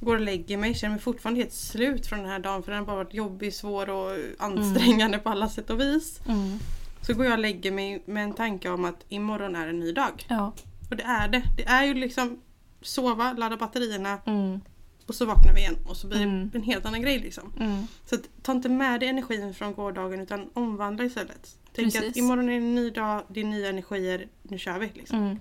Går 0.00 0.14
och 0.14 0.21
lägger 0.21 0.56
mig, 0.56 0.75
känner 0.75 0.95
mig 0.95 1.02
fortfarande 1.02 1.40
helt 1.40 1.52
slut 1.52 2.06
från 2.06 2.18
den 2.18 2.28
här 2.28 2.38
dagen 2.38 2.62
för 2.62 2.73
den 2.73 2.78
har 2.78 2.87
bara 2.87 2.97
varit 2.97 3.14
jobbig, 3.14 3.54
svår 3.54 3.90
och 3.90 4.12
ansträngande 4.38 5.18
på 5.18 5.28
alla 5.28 5.49
sätt 5.49 5.71
och 5.71 5.80
vis. 5.80 6.21
Mm. 6.28 6.59
Så 7.02 7.14
går 7.14 7.25
jag 7.25 7.33
och 7.33 7.38
lägger 7.38 7.73
mig 7.73 8.02
med 8.06 8.25
en 8.25 8.35
tanke 8.35 8.71
om 8.71 8.85
att 8.85 9.04
imorgon 9.09 9.56
är 9.56 9.68
en 9.68 9.80
ny 9.80 9.92
dag. 9.92 10.26
Ja. 10.28 10.52
Och 10.90 10.97
det 10.97 11.02
är 11.02 11.28
det. 11.28 11.42
Det 11.56 11.64
är 11.64 11.85
ju 11.85 11.95
liksom 11.95 12.40
sova, 12.83 13.33
ladda 13.33 13.56
batterierna 13.56 14.18
Mm. 14.26 14.61
Och 15.07 15.15
så 15.15 15.25
vaknar 15.27 15.53
vi 15.55 15.61
igen 15.61 15.77
och 15.87 15.97
så 15.97 16.07
blir 16.07 16.23
Mm. 16.23 16.51
det 16.51 16.59
en 16.59 16.65
helt 16.65 16.87
annan 16.87 17.03
grej 17.03 17.19
liksom. 17.19 17.53
Mm. 17.61 17.87
Så 18.07 18.15
att, 18.15 18.21
ta 18.43 18.53
inte 18.53 18.69
med 18.69 19.01
dig 19.01 19.09
energin 19.09 19.55
från 19.55 19.75
gårdagen 19.75 20.21
utan 20.21 20.51
omvandla 20.55 21.05
istället. 21.05 21.57
Tänk 21.73 21.93
Precis. 21.95 22.11
att 22.11 22.17
imorgon 22.17 22.49
är 22.49 22.57
en 22.57 22.75
ny 22.75 22.91
dag, 22.91 23.23
det 23.29 23.41
är 23.41 23.45
nya 23.45 23.69
energier, 23.69 24.29
nu 24.43 24.59
kör 24.59 24.79
vi. 24.79 24.91
Liksom. 24.95 25.19
Mm. 25.19 25.39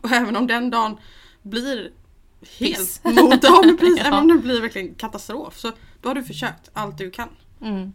Och 0.00 0.12
även 0.12 0.36
om 0.36 0.46
den 0.46 0.70
dagen 0.70 0.96
blir 1.42 1.92
helt 2.58 2.78
Piss. 2.78 3.00
mot 3.04 3.14
men 3.14 3.76
precis, 3.78 3.98
Ja. 3.98 4.04
även 4.06 4.18
om 4.18 4.28
den 4.28 4.40
blir 4.40 4.60
verkligen 4.60 4.94
katastrof 4.94 5.58
så 5.58 5.72
då 6.02 6.08
har 6.08 6.14
du 6.14 6.22
försökt 6.24 6.70
allt 6.72 6.98
du 6.98 7.10
kan. 7.10 7.28
Mm. 7.60 7.92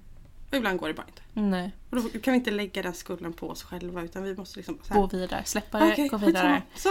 Och 0.49 0.53
ibland 0.57 0.79
går 0.79 0.87
det 0.87 0.93
bara 0.93 1.05
inte. 1.07 1.21
Nej. 1.33 1.71
Och 1.89 1.95
då 1.95 2.19
kan 2.19 2.31
vi 2.31 2.37
inte 2.37 2.51
lägga 2.51 2.81
den 2.81 2.93
skulden 2.93 3.33
på 3.33 3.49
oss 3.49 3.63
själva 3.63 4.01
utan 4.03 4.23
vi 4.23 4.35
måste 4.35 4.59
liksom 4.59 4.77
så 4.83 4.93
här, 4.93 5.01
Gå 5.01 5.07
vidare. 5.07 5.41
Släppa 5.45 5.79
det, 5.79 5.91
Okej, 5.91 6.07
gå 6.07 6.17
vidare. 6.17 6.61
Så. 6.75 6.89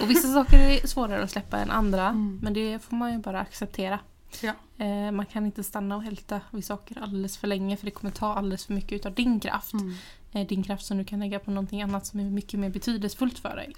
Och 0.00 0.10
vissa 0.10 0.32
saker 0.32 0.58
är 0.58 0.86
svårare 0.86 1.22
att 1.22 1.30
släppa 1.30 1.58
än 1.58 1.70
andra. 1.70 2.06
Mm. 2.08 2.38
Men 2.42 2.54
det 2.54 2.78
får 2.78 2.96
man 2.96 3.12
ju 3.12 3.18
bara 3.18 3.40
acceptera. 3.40 3.98
Ja. 4.40 4.52
Eh, 4.84 5.10
man 5.12 5.26
kan 5.26 5.46
inte 5.46 5.64
stanna 5.64 5.96
och 5.96 6.02
hälta 6.02 6.40
vid 6.50 6.64
saker 6.64 7.02
alldeles 7.02 7.36
för 7.36 7.48
länge 7.48 7.76
för 7.76 7.84
det 7.84 7.90
kommer 7.90 8.12
ta 8.12 8.34
alldeles 8.34 8.66
för 8.66 8.74
mycket 8.74 8.92
utav 8.92 9.14
din 9.14 9.40
kraft. 9.40 9.72
Mm. 9.72 9.94
Eh, 10.32 10.46
din 10.46 10.62
kraft 10.62 10.86
som 10.86 10.98
du 10.98 11.04
kan 11.04 11.20
lägga 11.20 11.38
på 11.38 11.50
någonting 11.50 11.82
annat 11.82 12.06
som 12.06 12.20
är 12.20 12.24
mycket 12.24 12.60
mer 12.60 12.70
betydelsefullt 12.70 13.38
för 13.38 13.56
dig. 13.56 13.72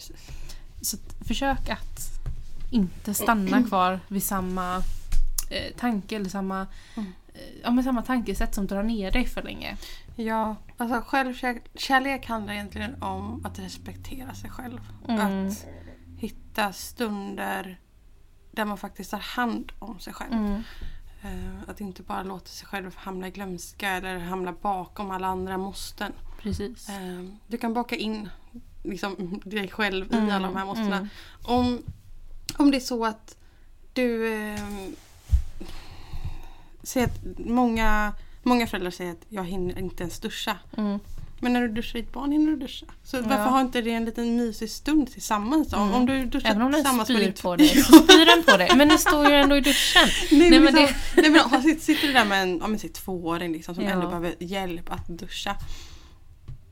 Så 0.80 0.96
försök 1.26 1.68
att 1.68 1.98
inte 2.70 3.14
stanna 3.14 3.62
kvar 3.62 4.00
vid 4.08 4.22
samma 4.22 4.76
eh, 5.50 5.74
tanke 5.76 6.16
eller 6.16 6.30
samma, 6.30 6.66
Mm. 6.96 7.12
Eh, 7.34 7.40
ja, 7.62 7.70
men 7.70 7.84
samma 7.84 8.02
tankesätt 8.02 8.54
som 8.54 8.66
drar 8.66 8.82
ner 8.82 9.10
dig 9.10 9.26
för 9.26 9.42
länge. 9.42 9.76
Ja, 10.16 10.56
alltså 10.76 11.00
självkärlek 11.06 12.26
handlar 12.26 12.52
egentligen 12.54 13.02
om 13.02 13.46
att 13.46 13.58
respektera 13.58 14.34
sig 14.34 14.50
själv. 14.50 14.80
Mm. 15.08 15.46
Att 15.48 15.66
hitta 16.18 16.72
stunder 16.72 17.80
där 18.50 18.64
man 18.64 18.78
faktiskt 18.78 19.10
tar 19.10 19.18
hand 19.18 19.72
om 19.78 19.98
sig 20.00 20.12
själv. 20.12 20.32
Mm. 20.32 20.62
Eh, 21.22 21.68
att 21.70 21.80
inte 21.80 22.02
bara 22.02 22.22
låta 22.22 22.46
sig 22.46 22.66
själv 22.68 22.96
hamna 22.96 23.28
i 23.28 23.30
glömska 23.30 23.90
eller 23.90 24.18
hamna 24.18 24.52
bakom 24.52 25.10
alla 25.10 25.26
andra 25.26 25.58
måsten. 25.58 26.12
Precis. 26.40 26.88
Eh, 26.88 27.24
du 27.46 27.58
kan 27.58 27.74
baka 27.74 27.96
in 27.96 28.28
liksom, 28.82 29.40
dig 29.44 29.68
själv 29.68 30.12
i 30.12 30.16
Mm, 30.16 30.30
alla 30.30 30.46
de 30.46 30.56
här 30.56 30.64
måstena. 30.66 30.96
mm. 30.96 31.08
Om, 31.44 31.82
om 32.58 32.70
det 32.70 32.76
är 32.76 32.80
så 32.80 33.04
att 33.04 33.36
du... 33.92 34.26
Säger 36.84 37.06
att 37.06 37.38
många, 37.38 38.12
många 38.42 38.66
föräldrar 38.66 38.90
säger 38.90 39.12
att 39.12 39.24
jag 39.28 39.44
hinner 39.44 39.78
inte 39.78 40.02
ens 40.02 40.20
duscha. 40.20 40.56
Mm. 40.76 40.98
Men 41.40 41.52
när 41.52 41.60
du 41.60 41.68
duschar 41.68 41.98
ditt 41.98 42.12
barn 42.12 42.32
hinner 42.32 42.50
du 42.52 42.56
duscha. 42.56 42.86
Så 43.04 43.16
varför 43.16 43.30
Ja. 43.30 43.36
har 43.48 43.60
inte 43.60 43.80
det 43.80 43.90
en 43.90 44.04
liten 44.04 44.36
mysig 44.36 44.70
stund 44.70 45.12
tillsammans 45.12 45.68
då? 45.68 45.76
Mm. 45.76 45.94
Om 45.94 46.06
du 46.06 46.24
duschar 46.26 46.50
Även 46.50 46.62
om 46.62 46.72
den 46.72 47.04
spyr 47.04 47.18
ditt- 47.18 47.42
på 47.42 47.56
dig 47.56 47.68
så 47.82 47.82
spyr 47.98 48.26
den 48.36 48.42
på 48.44 48.56
dig. 48.56 48.70
Men 48.76 48.88
ni 48.88 48.98
står 48.98 49.26
ju 49.28 49.34
ändå 49.34 49.56
i 49.56 49.60
duschen. 49.60 50.08
Nej, 50.38 50.50
Nej, 50.50 50.60
men 50.60 50.74
liksom, 50.74 50.96
nej, 51.16 51.30
men, 51.30 51.80
sitter, 51.80 52.06
du 52.06 52.12
där 52.12 52.24
med 52.24 52.42
en 52.42 52.58
ja, 52.58 52.66
men, 52.66 52.78
tvååring 52.78 53.52
liksom, 53.52 53.74
som 53.74 53.84
Ja. 53.84 53.90
ändå 53.90 54.06
behöver 54.06 54.34
hjälp 54.38 54.92
att 54.92 55.08
duscha. 55.08 55.56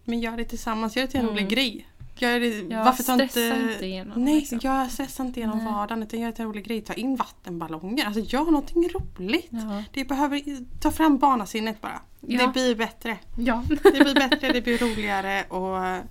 Men 0.05 0.21
gör 0.21 0.37
det 0.37 0.45
tillsammans, 0.45 0.97
gör 0.97 1.03
det 1.05 1.11
till 1.11 1.21
en 1.21 1.27
Mm. 1.27 1.35
rolig 1.37 1.49
grej. 1.49 1.89
Gör 2.19 2.41
det, 2.41 2.61
Ja, 2.75 2.85
varför 2.85 3.03
ta 3.03 3.15
stressa 3.17 3.57
inte... 3.57 3.73
inte 3.73 3.87
igenom, 3.87 4.25
Nej, 4.25 4.35
liksom. 4.35 4.59
jag 4.63 4.91
stressar 4.91 5.25
inte 5.25 5.41
igenom 5.41 5.59
Nej. 5.59 5.67
vardagen 5.67 6.03
utan 6.03 6.21
gör 6.21 6.27
det 6.27 6.33
till 6.33 6.43
en 6.43 6.49
rolig 6.49 6.65
grej. 6.65 6.81
Ta 6.81 6.93
in 6.93 7.17
vattenballonger, 7.17 8.07
alltså 8.07 8.21
gör 8.21 8.45
någonting 8.45 8.89
roligt. 8.89 9.49
Ja. 9.51 9.85
Det 9.93 10.05
behöver, 10.05 10.43
ta 10.81 10.91
fram 10.91 11.19
barnasinnet 11.19 11.81
bara. 11.81 12.01
Ja. 12.21 12.47
Det 12.47 12.53
blir 12.53 12.75
bättre. 12.77 13.19
Ja. 13.39 13.65
Det 13.69 13.83
blir 14.05 14.15
bättre, 14.15 14.53
det 14.53 14.61
blir 14.63 14.79
roligare 14.79 15.45
och 15.49 15.87
eh, 15.87 16.03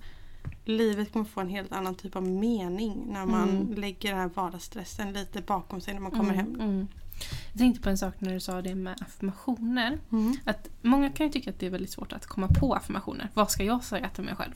livet 0.64 1.12
kommer 1.12 1.24
få 1.24 1.40
en 1.40 1.48
helt 1.48 1.72
annan 1.72 1.94
typ 1.94 2.16
av 2.16 2.22
mening 2.28 3.02
när 3.06 3.26
man 3.26 3.48
Mm. 3.50 3.74
lägger 3.74 4.10
den 4.10 4.18
här 4.20 4.30
vardagsstressen 4.34 5.12
lite 5.12 5.42
bakom 5.42 5.80
sig 5.80 5.94
när 5.94 6.00
man 6.00 6.10
kommer 6.10 6.34
hem. 6.34 6.54
Mm. 6.60 6.88
Jag 7.52 7.58
tänkte 7.58 7.82
på 7.82 7.88
en 7.90 7.98
sak 7.98 8.14
när 8.18 8.32
du 8.34 8.40
sa 8.40 8.62
det 8.62 8.74
med 8.74 9.02
affirmationer. 9.02 9.98
Mm. 10.12 10.36
Att 10.44 10.68
många 10.82 11.10
kan 11.10 11.26
ju 11.26 11.32
tycka 11.32 11.50
att 11.50 11.58
det 11.58 11.66
är 11.66 11.70
väldigt 11.70 11.90
svårt 11.90 12.12
att 12.12 12.26
komma 12.26 12.48
på 12.48 12.74
affirmationer. 12.74 13.28
Vad 13.34 13.50
ska 13.50 13.64
jag 13.64 13.84
säga 13.84 14.08
till 14.08 14.24
mig 14.24 14.36
själv? 14.36 14.54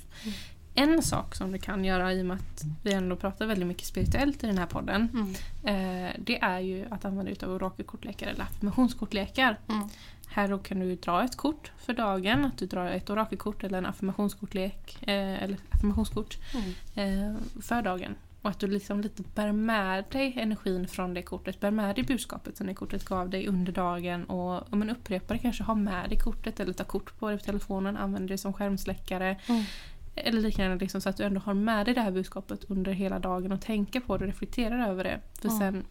En 0.77 1.03
sak 1.03 1.35
som 1.35 1.53
du 1.53 1.59
kan 1.59 1.85
göra 1.85 2.13
i 2.13 2.23
och 2.23 2.27
med 2.27 2.35
att 2.37 2.65
vi 2.83 2.93
ändå 2.93 3.17
pratar 3.17 3.47
väldigt 3.47 3.69
mycket 3.69 3.87
spirituellt 3.87 4.45
i 4.45 4.47
den 4.47 4.59
här 4.59 4.67
podden. 4.67 5.09
Mm. 5.15 6.07
Eh, 6.07 6.11
det 6.19 6.39
är 6.43 6.61
ju 6.61 6.87
att 6.91 7.05
använda 7.05 7.31
utav 7.31 7.51
orakelkortlekar 7.51 8.27
eller 8.27 8.43
affirmationskortlekar. 8.43 9.59
Mm. 9.69 9.89
Här 10.29 10.49
då 10.49 10.59
kan 10.59 10.81
du 10.81 10.95
dra 10.97 11.25
ett 11.25 11.37
kort 11.37 11.73
för 11.79 11.93
dagen. 11.93 12.45
Att 12.45 12.59
du 12.59 12.67
drar 12.67 12.87
ett 12.87 13.11
orakelkort 13.11 13.65
eller 13.65 13.79
en 13.79 13.87
affirmationskortlek. 13.87 14.99
Eh, 15.03 15.43
eller 15.43 15.57
affirmationskort 15.71 16.39
Mm. 16.55 17.35
eh, 17.35 17.37
för 17.63 17.83
dagen. 17.83 18.15
Och 18.43 18.51
att 18.51 18.59
du 18.59 18.67
liksom 18.67 19.01
lite 19.01 19.23
bär 19.35 19.53
med 19.53 20.05
dig 20.11 20.35
energin 20.39 20.89
från 20.89 21.15
det 21.15 21.23
kortet, 21.23 21.61
bär 21.61 21.71
med 21.71 21.95
dig 21.95 22.05
budskapet 22.05 22.57
som 22.57 22.67
det 22.67 22.75
kortet 22.75 23.05
gav 23.05 23.31
dig 23.31 23.47
under 23.49 23.73
dagen 23.73 24.25
och 24.25 24.73
om 24.73 24.79
man 24.79 24.91
upprepar 24.91 25.35
det 25.35 25.41
kanske 25.41 25.63
ha 25.65 25.75
med 25.75 26.09
dig 26.09 26.19
kortet 26.19 26.61
eller 26.61 26.73
ta 26.73 26.85
kort 26.85 27.19
på 27.19 27.31
det 27.31 27.39
på 27.39 27.45
telefonen, 27.45 27.97
använder 27.97 28.29
det 28.29 28.39
som 28.39 28.53
skärmsläckare. 28.53 29.37
Mm. 30.17 30.29
Eller 30.29 30.41
liknande 30.41 30.77
liksom, 30.77 31.01
så 31.01 31.09
att 31.09 31.17
du 31.17 31.23
ändå 31.25 31.41
har 31.41 31.55
med 31.55 31.87
dig 31.87 31.95
det 31.95 32.01
här 32.01 32.11
budskapet 32.11 32.65
under 32.69 32.93
hela 32.93 33.19
dagen 33.19 33.53
och 33.53 33.61
tänker 33.61 34.01
på 34.01 34.17
det 34.17 34.25
och 34.25 34.29
reflekterar 34.31 34.89
över 34.91 35.05
det. 35.05 35.21
För 35.41 35.49
Mm. 35.49 35.59
sen 35.59 35.85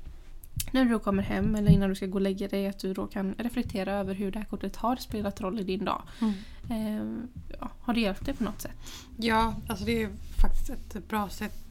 när 0.72 0.86
du 0.86 0.91
då 0.91 1.00
kommer 1.00 1.24
hem 1.24 1.55
eller 1.55 1.72
innan 1.72 1.89
du 1.89 1.96
ska 1.96 2.05
gå 2.05 2.13
och 2.15 2.22
lägga 2.22 2.48
dig 2.48 2.67
att 2.67 2.79
du 2.79 2.94
då 2.94 3.08
kan 3.08 3.36
reflektera 3.38 3.94
över 3.94 4.13
hur 4.13 4.32
det 4.32 4.39
här 4.39 4.46
kortet 4.46 4.75
har 4.75 4.96
spelat 4.96 5.41
roll 5.41 5.60
i 5.60 5.63
din 5.63 5.86
dag. 5.86 6.01
Mm. 6.22 6.34
Eh, 6.70 7.27
ja, 7.60 7.72
har 7.82 7.94
det 7.94 8.00
hjälpt 8.00 8.25
dig 8.25 8.34
på 8.36 8.44
något 8.44 8.62
sätt? 8.62 8.72
Ja, 9.17 9.53
alltså 9.67 9.86
det 9.86 10.03
är 10.03 10.10
faktiskt 10.41 10.70
ett 10.70 11.08
bra 11.10 11.29
sätt 11.29 11.62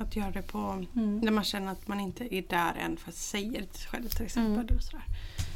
Att 0.00 0.16
göra 0.16 0.30
det 0.30 0.42
på 0.42 0.58
Mm. 0.94 1.18
när 1.18 1.32
man 1.32 1.44
känner 1.44 1.72
att 1.72 1.88
man 1.88 2.00
inte 2.00 2.34
är 2.34 2.42
där 2.48 2.74
än 2.84 2.96
för 2.96 3.08
att 3.10 3.14
säga 3.16 3.60
det 3.60 3.66
till 3.66 3.80
sig 3.80 3.90
själv 3.90 4.08
till 4.08 4.24
exempel. 4.24 4.52
Mm. 4.52 4.66
Eller 4.68 4.78
sådär. 4.80 5.04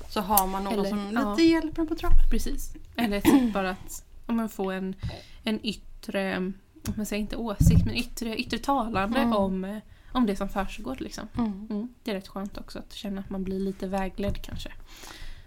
Så 0.09 0.21
har 0.21 0.47
man 0.47 0.65
någon 0.65 0.73
Eller, 0.73 0.89
som 0.89 1.11
ja. 1.15 1.31
lite 1.31 1.43
hjälper 1.43 1.83
en 1.83 1.89
på 1.89 1.95
traven. 1.95 2.17
Precis. 2.31 2.75
Eller 2.97 3.21
typ 3.21 3.53
bara 3.55 3.71
att 3.71 4.05
om 4.33 4.37
man 4.37 4.49
får 4.49 4.73
en, 4.73 4.95
en 5.43 5.67
yttre, 5.67 6.53
man 6.97 7.07
säger 7.07 7.21
inte 7.21 7.37
åsikt, 7.37 7.85
men 7.87 7.95
yttre, 7.95 8.37
yttre 8.37 8.59
talande 8.59 9.19
Mm. 9.21 9.33
om, 9.37 9.65
eh, 9.65 9.79
om 10.13 10.27
det 10.27 10.37
som 10.37 10.49
försiggår. 10.49 10.97
Liksom. 11.01 11.29
Mm. 11.39 11.67
Mm. 11.71 11.89
Det 12.03 12.11
är 12.11 12.15
rätt 12.15 12.29
skönt 12.29 12.59
också 12.59 12.79
att 12.79 12.93
känna 12.93 13.21
att 13.21 13.31
man 13.31 13.45
blir 13.45 13.61
lite 13.61 13.87
vägledd 13.87 14.43
kanske. 14.43 14.73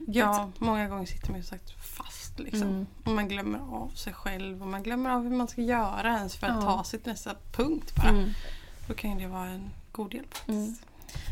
Ja, 0.07 0.49
många 0.59 0.87
gånger 0.87 1.05
sitter 1.05 1.29
man 1.31 1.39
ju 1.39 1.43
sagt 1.45 1.71
fast 1.97 2.39
liksom. 2.39 2.61
Mm. 2.69 2.85
Och 3.03 3.11
man 3.11 3.27
glömmer 3.27 3.59
av 3.59 3.89
sig 3.89 4.13
själv 4.13 4.61
och 4.61 4.67
man 4.67 4.83
glömmer 4.83 5.09
av 5.09 5.23
hur 5.23 5.29
man 5.29 5.47
ska 5.47 5.61
göra 5.61 6.17
ens 6.17 6.35
för 6.35 6.47
att 6.47 6.61
ta 6.61 6.83
sig 6.83 6.99
till 6.99 7.11
nästa 7.11 7.35
punkt 7.51 7.95
bara. 7.95 8.09
Mm. 8.09 8.29
Då 8.87 8.93
kan 8.93 9.11
ju 9.11 9.17
det 9.25 9.27
vara 9.31 9.47
en 9.49 9.69
god 9.91 10.13
hjälp. 10.13 10.35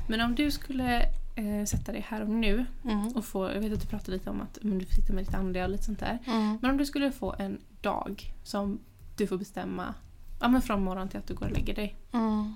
Men 0.08 0.22
om 0.22 0.36
du 0.36 0.52
skulle 0.52 1.06
eh, 1.36 1.66
sätta 1.66 1.92
dig 1.92 2.06
här 2.10 2.22
och 2.22 2.30
nu 2.30 2.66
Mm. 2.84 3.08
och 3.08 3.26
få, 3.26 3.50
jag 3.52 3.60
vet 3.62 3.74
att 3.74 3.82
du 3.82 3.88
pratade 3.88 4.12
lite 4.12 4.30
om 4.30 4.42
att 4.42 4.58
men 4.62 4.78
du 4.80 4.86
sitter 4.86 5.14
med 5.14 5.26
ditt 5.26 5.34
andliga 5.34 5.64
och 5.64 5.70
lite 5.70 5.84
sånt 5.84 6.00
där. 6.00 6.20
Mm. 6.26 6.58
Men 6.62 6.72
om 6.72 6.78
du 6.78 6.86
skulle 6.86 7.12
få 7.12 7.36
en 7.40 7.58
dag 7.82 8.34
som 8.44 8.80
du 9.18 9.28
får 9.28 9.38
bestämma 9.38 9.94
ja, 10.42 10.48
men 10.48 10.62
från 10.62 10.84
morgon 10.84 11.10
till 11.10 11.20
att 11.20 11.28
du 11.28 11.34
går 11.34 11.46
och 11.46 11.52
lägger 11.52 11.76
dig. 11.76 11.96
Mm. 12.12 12.54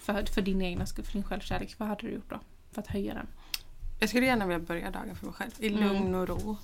För, 0.00 0.22
för 0.26 0.42
din 0.42 0.62
egna 0.62 0.86
skull, 0.86 1.04
för 1.04 1.12
din 1.12 1.22
självkärlek. 1.24 1.74
Vad 1.78 1.88
hade 1.88 2.06
du 2.06 2.12
gjort 2.14 2.30
då? 2.30 2.40
För 2.72 2.80
att 2.80 2.86
höja 2.88 3.14
den? 3.14 3.26
Jag 3.98 4.08
skulle 4.08 4.26
gärna 4.26 4.46
vilja 4.46 4.58
börja 4.66 4.90
dagen 4.90 5.16
för 5.16 5.26
mig 5.26 5.34
själv 5.34 5.50
i 5.58 5.68
Mm. 5.68 5.80
lugn 5.88 6.14
och 6.14 6.28
ro. 6.28 6.56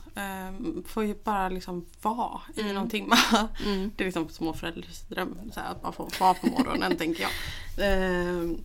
Um, 0.48 0.84
få 0.86 1.04
ju 1.04 1.14
bara 1.24 1.48
liksom 1.48 1.86
vara 2.02 2.40
i 2.56 2.60
Mm. 2.60 2.74
någon 2.74 2.88
timme. 2.88 3.16
Mm. 3.66 3.90
Det 3.96 4.04
är 4.04 4.06
liksom 4.06 4.28
småförälders 4.28 5.00
dröm. 5.08 5.36
Så 5.54 5.60
här, 5.60 5.70
att 5.70 5.82
man 5.82 5.92
får 5.92 6.08
vara 6.20 6.34
på 6.34 6.46
morgonen 6.46 6.96
tänker 6.98 7.22
jag. 7.22 7.30
Ehm, 7.78 8.58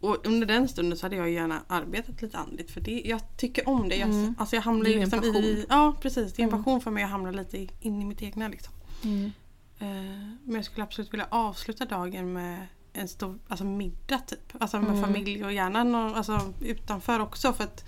och 0.00 0.26
under 0.26 0.46
den 0.46 0.68
stunden 0.68 0.98
så 0.98 1.06
hade 1.06 1.16
jag 1.16 1.30
gärna 1.30 1.62
arbetat 1.66 2.22
lite 2.22 2.38
andligt 2.38 2.70
för 2.70 2.80
det, 2.80 3.02
jag 3.04 3.20
tycker 3.36 3.68
om 3.68 3.88
det. 3.88 3.96
Jag, 3.96 4.08
Mm. 4.08 4.34
alltså 4.38 4.56
jag 4.56 4.62
hamnar 4.62 4.84
Det 4.84 4.90
är 4.90 4.92
ju 4.94 5.02
en 5.02 5.08
liksom 5.10 5.24
i... 5.24 5.32
passion. 5.32 5.64
Ja 5.68 5.94
precis, 6.00 6.32
det 6.32 6.42
är 6.42 6.44
en 6.44 6.48
Mm. 6.50 6.64
passion 6.64 6.80
för 6.80 6.90
mig 6.90 7.04
att 7.04 7.10
hamna 7.10 7.30
lite 7.30 7.58
in 7.80 8.02
i 8.02 8.04
mitt 8.04 8.22
egna. 8.22 8.48
Liksom. 8.48 8.72
Mm. 9.04 9.32
Ehm, 9.78 10.38
men 10.44 10.54
jag 10.54 10.64
skulle 10.64 10.82
absolut 10.84 11.12
vilja 11.12 11.26
avsluta 11.30 11.84
dagen 11.84 12.32
med 12.32 12.66
en 12.92 13.08
stor 13.08 13.38
alltså 13.48 13.64
middag 13.64 14.18
typ. 14.18 14.52
Alltså 14.60 14.78
med 14.80 14.90
Mm. 14.90 15.02
familj 15.02 15.44
och 15.44 15.52
gärna 15.52 15.84
någon, 15.84 16.14
alltså, 16.14 16.40
utanför 16.60 17.20
också. 17.20 17.52
För 17.52 17.64
att 17.64 17.84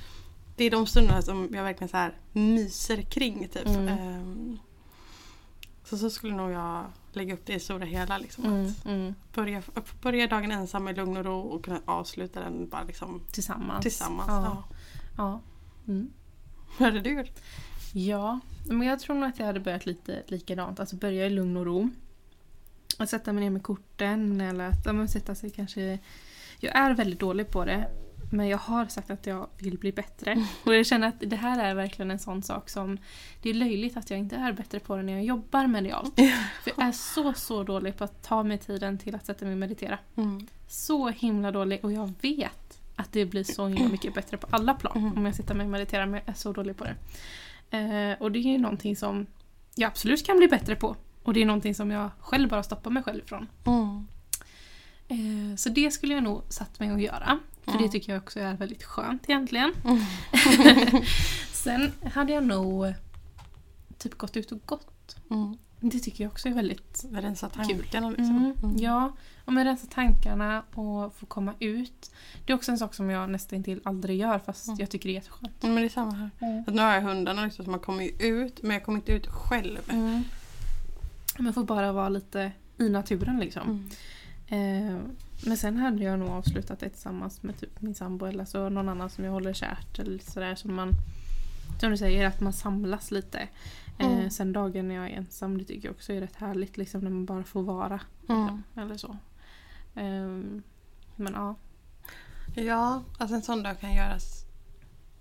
det 0.56 0.64
är 0.64 0.70
de 0.70 0.86
stunderna 0.86 1.22
som 1.22 1.48
jag 1.52 1.62
verkligen 1.64 1.88
så 1.88 1.96
här 1.96 2.14
myser 2.32 3.02
kring. 3.02 3.48
Typ. 3.48 3.66
Mm. 3.66 3.88
Ehm, 3.88 4.58
så 5.90 5.98
så 5.98 6.10
skulle 6.10 6.34
nog 6.34 6.50
jag 6.50 6.84
lägga 7.12 7.34
upp 7.34 7.46
det 7.46 7.54
i 7.54 7.60
stora 7.60 7.84
hela. 7.84 8.18
Liksom, 8.18 8.44
Mm. 8.44 8.66
att 8.66 8.86
Mm. 8.86 9.14
börja, 9.34 9.62
börja 10.02 10.26
dagen 10.26 10.52
ensam 10.52 10.88
i 10.88 10.94
lugn 10.94 11.16
och 11.16 11.24
ro 11.24 11.38
och 11.40 11.64
kunna 11.64 11.80
avsluta 11.84 12.40
den 12.40 12.68
bara 12.68 12.82
liksom 12.82 13.20
Tillsammans. 13.32 13.82
tillsammans. 13.82 14.28
Ja. 14.28 14.44
Ja. 14.46 14.64
ja. 15.16 15.40
Mm. 15.92 16.10
Hur 16.78 16.84
hade 16.86 17.00
du 17.00 17.10
gjort? 17.18 17.40
Ja, 17.92 18.40
men 18.66 18.82
jag 18.82 19.00
tror 19.00 19.16
nog 19.16 19.28
att 19.28 19.38
jag 19.38 19.46
hade 19.46 19.60
börjat 19.60 19.86
lite 19.86 20.22
likadant. 20.26 20.80
Alltså 20.80 20.96
börja 20.96 21.26
i 21.26 21.30
lugn 21.30 21.56
och 21.56 21.66
ro. 21.66 21.90
Att 22.98 23.10
sätta 23.10 23.32
mig 23.32 23.44
ner 23.44 23.50
med 23.50 23.62
korten 23.62 24.40
eller 24.40 24.68
att 24.68 24.86
ja, 24.86 25.06
sätta 25.06 25.34
sig 25.34 25.50
kanske... 25.50 25.98
Jag 26.60 26.76
är 26.76 26.94
väldigt 26.94 27.20
dålig 27.20 27.48
på 27.50 27.64
det. 27.64 27.88
Men 28.32 28.48
jag 28.48 28.58
har 28.58 28.86
sagt 28.86 29.10
att 29.10 29.26
jag 29.26 29.46
vill 29.58 29.78
bli 29.78 29.92
bättre. 29.92 30.46
Och 30.64 30.74
jag 30.74 30.86
känner 30.86 31.08
att 31.08 31.14
det 31.20 31.36
här 31.36 31.64
är 31.64 31.74
verkligen 31.74 32.10
en 32.10 32.18
sån 32.18 32.42
sak 32.42 32.68
som... 32.70 32.98
Det 33.42 33.50
är 33.50 33.54
löjligt 33.54 33.96
att 33.96 34.10
jag 34.10 34.18
inte 34.18 34.36
är 34.36 34.52
bättre 34.52 34.80
på 34.80 34.96
det 34.96 35.02
när 35.02 35.12
jag 35.12 35.24
jobbar 35.24 35.66
medialt. 35.66 36.14
För 36.62 36.72
jag 36.76 36.86
är 36.88 36.92
så, 36.92 37.32
så 37.32 37.62
dålig 37.64 37.96
på 37.96 38.04
att 38.04 38.22
ta 38.22 38.42
mig 38.42 38.58
tiden 38.58 38.98
till 38.98 39.14
att 39.14 39.26
sätta 39.26 39.44
mig 39.44 39.52
och 39.52 39.58
meditera. 39.58 39.98
Mm. 40.16 40.46
Så 40.68 41.08
himla 41.08 41.50
dålig 41.52 41.84
och 41.84 41.92
jag 41.92 42.12
vet 42.20 42.80
att 42.96 43.12
det 43.12 43.26
blir 43.26 43.44
så 43.44 43.66
himla 43.66 43.88
mycket 43.88 44.14
bättre 44.14 44.36
på 44.36 44.46
alla 44.50 44.74
plan 44.74 44.96
Mm. 44.96 45.16
om 45.18 45.26
jag 45.26 45.34
sitter 45.34 45.54
med 45.54 45.64
och 45.66 45.70
mediterar 45.72 46.06
men 46.06 46.14
jag 46.26 46.28
är 46.28 46.38
så 46.38 46.52
dålig 46.52 46.76
på 46.76 46.84
det. 46.84 46.96
Eh, 47.78 48.22
och 48.22 48.32
det 48.32 48.38
är 48.38 48.52
ju 48.52 48.58
någonting 48.58 48.96
som 48.96 49.26
jag 49.74 49.88
absolut 49.88 50.26
kan 50.26 50.36
bli 50.38 50.48
bättre 50.48 50.76
på. 50.76 50.96
Och 51.22 51.34
det 51.34 51.42
är 51.42 51.46
någonting 51.46 51.74
som 51.74 51.90
jag 51.90 52.10
själv 52.20 52.48
bara 52.48 52.62
stoppar 52.62 52.90
mig 52.90 53.02
själv 53.02 53.20
ifrån. 53.24 53.46
Mm. 53.66 54.06
Eh, 55.08 55.56
så 55.56 55.68
det 55.68 55.90
skulle 55.90 56.14
jag 56.14 56.22
nog 56.22 56.42
satt 56.48 56.80
mig 56.80 56.90
att 56.90 57.00
göra. 57.02 57.38
För 57.64 57.70
Mm. 57.72 57.82
det 57.82 57.88
tycker 57.88 58.12
jag 58.12 58.22
också 58.22 58.40
är 58.40 58.54
väldigt 58.54 58.82
skönt 58.82 59.22
egentligen. 59.28 59.72
Sen 61.52 61.92
hade 62.14 62.32
jag 62.32 62.44
nog 62.44 62.94
typ 63.98 64.14
gått 64.18 64.36
ut 64.36 64.52
och 64.52 64.58
gått. 64.66 65.16
Mm. 65.30 65.58
Det 65.80 65.98
tycker 65.98 66.24
jag 66.24 66.30
också 66.32 66.48
är 66.48 66.52
väldigt 66.52 67.04
Rensa 67.12 67.50
Kul. 67.50 67.66
tankarna 67.66 68.08
liksom. 68.10 68.36
Mm, 68.36 68.54
Mm. 68.62 68.76
Ja, 68.78 69.12
och 69.44 69.52
med 69.52 69.64
rensa 69.64 69.86
tankarna 69.90 70.62
och 70.74 71.14
få 71.14 71.26
komma 71.26 71.54
ut. 71.58 72.10
Det 72.46 72.52
är 72.52 72.56
också 72.56 72.72
en 72.72 72.78
sak 72.78 72.94
som 72.94 73.10
jag 73.10 73.30
nästan 73.30 73.62
till 73.62 73.80
aldrig 73.84 74.18
gör 74.18 74.38
fast 74.38 74.66
Mm. 74.68 74.80
jag 74.80 74.90
tycker 74.90 75.08
det 75.08 75.12
är 75.12 75.14
jätteskönt. 75.14 75.62
Mm, 75.62 75.74
Men 75.74 75.82
det 75.82 75.86
är 75.86 75.90
samma 75.90 76.12
här. 76.12 76.30
Att 76.66 76.74
nu 76.74 76.82
har 76.82 76.94
jag 76.94 77.02
hundarna 77.02 77.44
liksom, 77.44 77.64
så 77.64 77.70
man 77.70 77.80
kommer 77.80 78.02
ju 78.04 78.10
ut 78.18 78.62
men 78.62 78.70
jag 78.70 78.84
kommer 78.84 78.98
inte 78.98 79.12
ut 79.12 79.26
själv. 79.26 79.78
Mm. 79.90 80.22
Men 81.38 81.54
får 81.54 81.64
bara 81.64 81.92
vara 81.92 82.08
lite 82.08 82.52
i 82.78 82.88
naturen 82.88 83.38
liksom. 83.40 83.88
Mm. 84.48 84.86
Eh, 84.92 85.00
men 85.46 85.56
sen 85.56 85.76
hade 85.76 86.04
jag 86.04 86.18
nog 86.18 86.28
avslutat 86.28 86.80
det 86.80 86.88
tillsammans 86.88 87.42
med 87.42 87.58
typ 87.60 87.80
min 87.82 87.94
sambo 87.94 88.26
eller 88.26 88.44
så 88.44 88.68
någon 88.68 88.88
annan 88.88 89.10
som 89.10 89.24
jag 89.24 89.32
håller 89.32 89.52
kärt. 89.52 89.98
Eller 89.98 90.18
sådär 90.18 90.54
som 90.54 90.74
man 90.74 90.90
som 91.80 91.90
du 91.90 91.96
säger, 91.96 92.26
att 92.26 92.40
man 92.40 92.52
samlas 92.52 93.10
lite. 93.10 93.38
Eh, 93.98 94.06
Mm. 94.12 94.30
sen 94.30 94.52
dagen 94.52 94.88
när 94.88 94.94
jag 94.94 95.10
är 95.10 95.16
ensam, 95.16 95.58
det 95.58 95.64
tycker 95.64 95.88
jag 95.88 95.94
också 95.94 96.12
är 96.12 96.20
rätt 96.20 96.36
härligt 96.36 96.76
liksom 96.76 97.00
när 97.00 97.10
man 97.10 97.24
bara 97.26 97.44
får 97.44 97.62
vara. 97.62 98.00
Mm. 98.28 98.62
Eller 98.76 98.96
så. 98.96 99.16
Ehm, 99.94 100.62
men 101.16 101.32
ja. 101.32 101.54
Ja, 102.54 103.02
alltså 103.18 103.34
en 103.36 103.42
sån 103.42 103.62
dag 103.62 103.80
kan 103.80 103.94
göras 103.94 104.44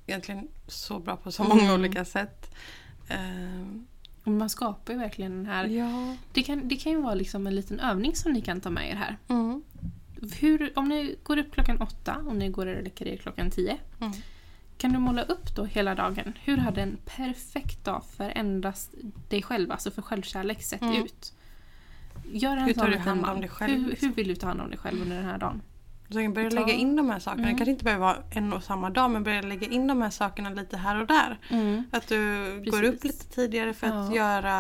egentligen 0.08 0.48
så 0.68 1.00
bra 1.00 1.16
på 1.18 1.32
så 1.32 1.44
många 1.44 1.62
Mm. 1.64 1.74
olika 1.74 2.06
sätt. 2.06 2.56
Ehm, 3.08 3.86
Och 4.24 4.32
man 4.32 4.50
skapar 4.50 4.94
ju 4.94 5.00
verkligen 5.00 5.32
den 5.32 5.46
här... 5.46 5.66
ja. 5.66 6.16
Det 6.34 6.44
kan, 6.44 6.68
det 6.68 6.76
kan 6.76 6.92
ju 6.92 7.02
vara 7.02 7.16
liksom 7.16 7.48
en 7.48 7.56
liten 7.56 7.80
övning 7.80 8.16
som 8.16 8.32
ni 8.32 8.42
kan 8.42 8.62
ta 8.62 8.70
med 8.70 8.90
er 8.92 8.96
här. 8.96 9.18
Hur, 10.40 10.72
om 10.76 10.90
ni 10.90 11.16
går 11.24 11.38
upp 11.38 11.52
klockan 11.52 11.82
åtta 11.82 12.18
och 12.28 12.36
ni 12.36 12.50
går 12.50 12.66
och 12.66 12.84
lägger 12.84 13.08
er 13.08 13.18
klockan 13.18 13.52
tio. 13.52 13.78
Mm. 14.02 14.14
Kan 14.78 14.94
du 14.94 15.00
måla 15.00 15.24
upp 15.24 15.56
då 15.56 15.66
hela 15.66 15.96
dagen? 15.96 16.34
Hur 16.44 16.58
hade 16.58 16.82
en 16.82 16.98
perfekt 17.06 17.86
dag 17.86 18.04
för 18.18 18.32
endast 18.36 18.94
dig 19.30 19.42
själv, 19.42 19.72
alltså 19.72 19.92
för 19.92 20.02
självkärlek, 20.02 20.64
sett 20.64 20.82
Mm. 20.82 21.04
ut? 21.06 21.34
Gör 22.32 22.58
en 22.58 22.64
Hur 22.64 22.74
tar 22.74 22.88
du 22.90 22.98
hand 22.98 23.26
om 23.26 23.40
dig 23.42 23.50
själv, 23.50 23.74
Hur, 23.82 23.90
liksom? 23.90 24.08
hur 24.08 24.16
vill 24.16 24.28
du 24.28 24.36
ta 24.36 24.48
hand 24.48 24.62
om 24.62 24.70
dig 24.70 24.78
själv 24.80 25.02
under 25.02 25.16
den 25.16 25.26
här 25.26 25.38
dagen? 25.38 25.62
Så 26.12 26.18
jag 26.18 26.24
kan 26.26 26.34
börja 26.34 26.50
lägga 26.50 26.74
in 26.74 26.96
de 26.96 27.10
här 27.10 27.20
sakerna. 27.20 27.44
Mm. 27.44 27.54
Det 27.54 27.58
kanske 27.58 27.72
inte 27.72 27.84
behöver 27.84 28.06
vara 28.06 28.18
en 28.30 28.54
och 28.54 28.64
samma 28.64 28.90
dag 28.90 29.12
men 29.12 29.24
börja 29.24 29.42
lägga 29.42 29.68
in 29.68 29.88
de 29.88 30.02
här 30.02 30.10
sakerna 30.10 30.50
lite 30.50 30.78
här 30.78 31.02
och 31.02 31.08
där. 31.08 31.38
Att 31.92 32.08
du 32.08 32.18
går 32.66 32.72
Precis. 32.80 32.90
upp 32.96 33.04
lite 33.04 33.26
tidigare 33.26 33.74
för 33.74 33.88
att 33.88 33.94
Ja. 33.94 34.16
göra 34.16 34.56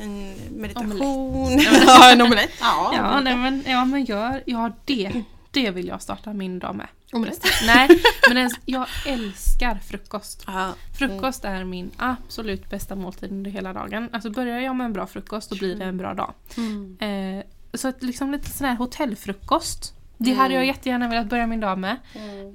en 0.00 0.32
meditation. 0.50 1.00
Omelett. 1.02 1.82
ja, 1.86 2.12
en 2.12 2.22
omelett. 2.22 2.50
Ja, 2.60 2.92
Ja, 2.96 3.20
nej, 3.20 3.36
men, 3.36 3.62
ja, 3.66 3.84
men 3.84 4.04
gör, 4.04 4.42
ja 4.46 4.70
det, 4.84 5.22
det 5.50 5.70
vill 5.70 5.86
jag 5.88 6.02
starta 6.02 6.32
min 6.32 6.58
dag 6.58 6.74
med. 6.74 6.86
Omelett. 7.12 7.44
Nej, 7.66 7.88
men 8.28 8.36
ens, 8.36 8.52
jag 8.64 8.86
älskar 9.06 9.74
frukost. 9.74 10.44
Ja. 10.46 10.72
Frukost 10.98 11.44
är 11.44 11.64
min 11.64 11.90
absolut 11.96 12.70
bästa 12.70 12.94
måltid 12.96 13.30
under 13.32 13.50
hela 13.50 13.72
dagen. 13.72 14.08
Alltså 14.12 14.30
börjar 14.30 14.58
jag 14.60 14.76
med 14.76 14.84
en 14.84 14.92
bra 14.92 15.06
frukost 15.06 15.50
då 15.50 15.56
blir 15.56 15.76
det 15.76 15.84
en 15.84 15.96
bra 15.96 16.14
dag. 16.14 16.34
Mm. 16.56 16.96
Eh, 17.38 17.44
så 17.74 17.88
att 17.88 18.02
liksom 18.02 18.32
lite 18.32 18.50
sån 18.50 18.66
här 18.66 18.76
hotellfrukost. 18.76 19.94
Det 20.16 20.32
hade 20.32 20.54
jag 20.54 20.66
jättegärna 20.66 21.08
velat 21.08 21.26
börja 21.26 21.46
min 21.46 21.60
dag 21.60 21.78
med. 21.78 21.96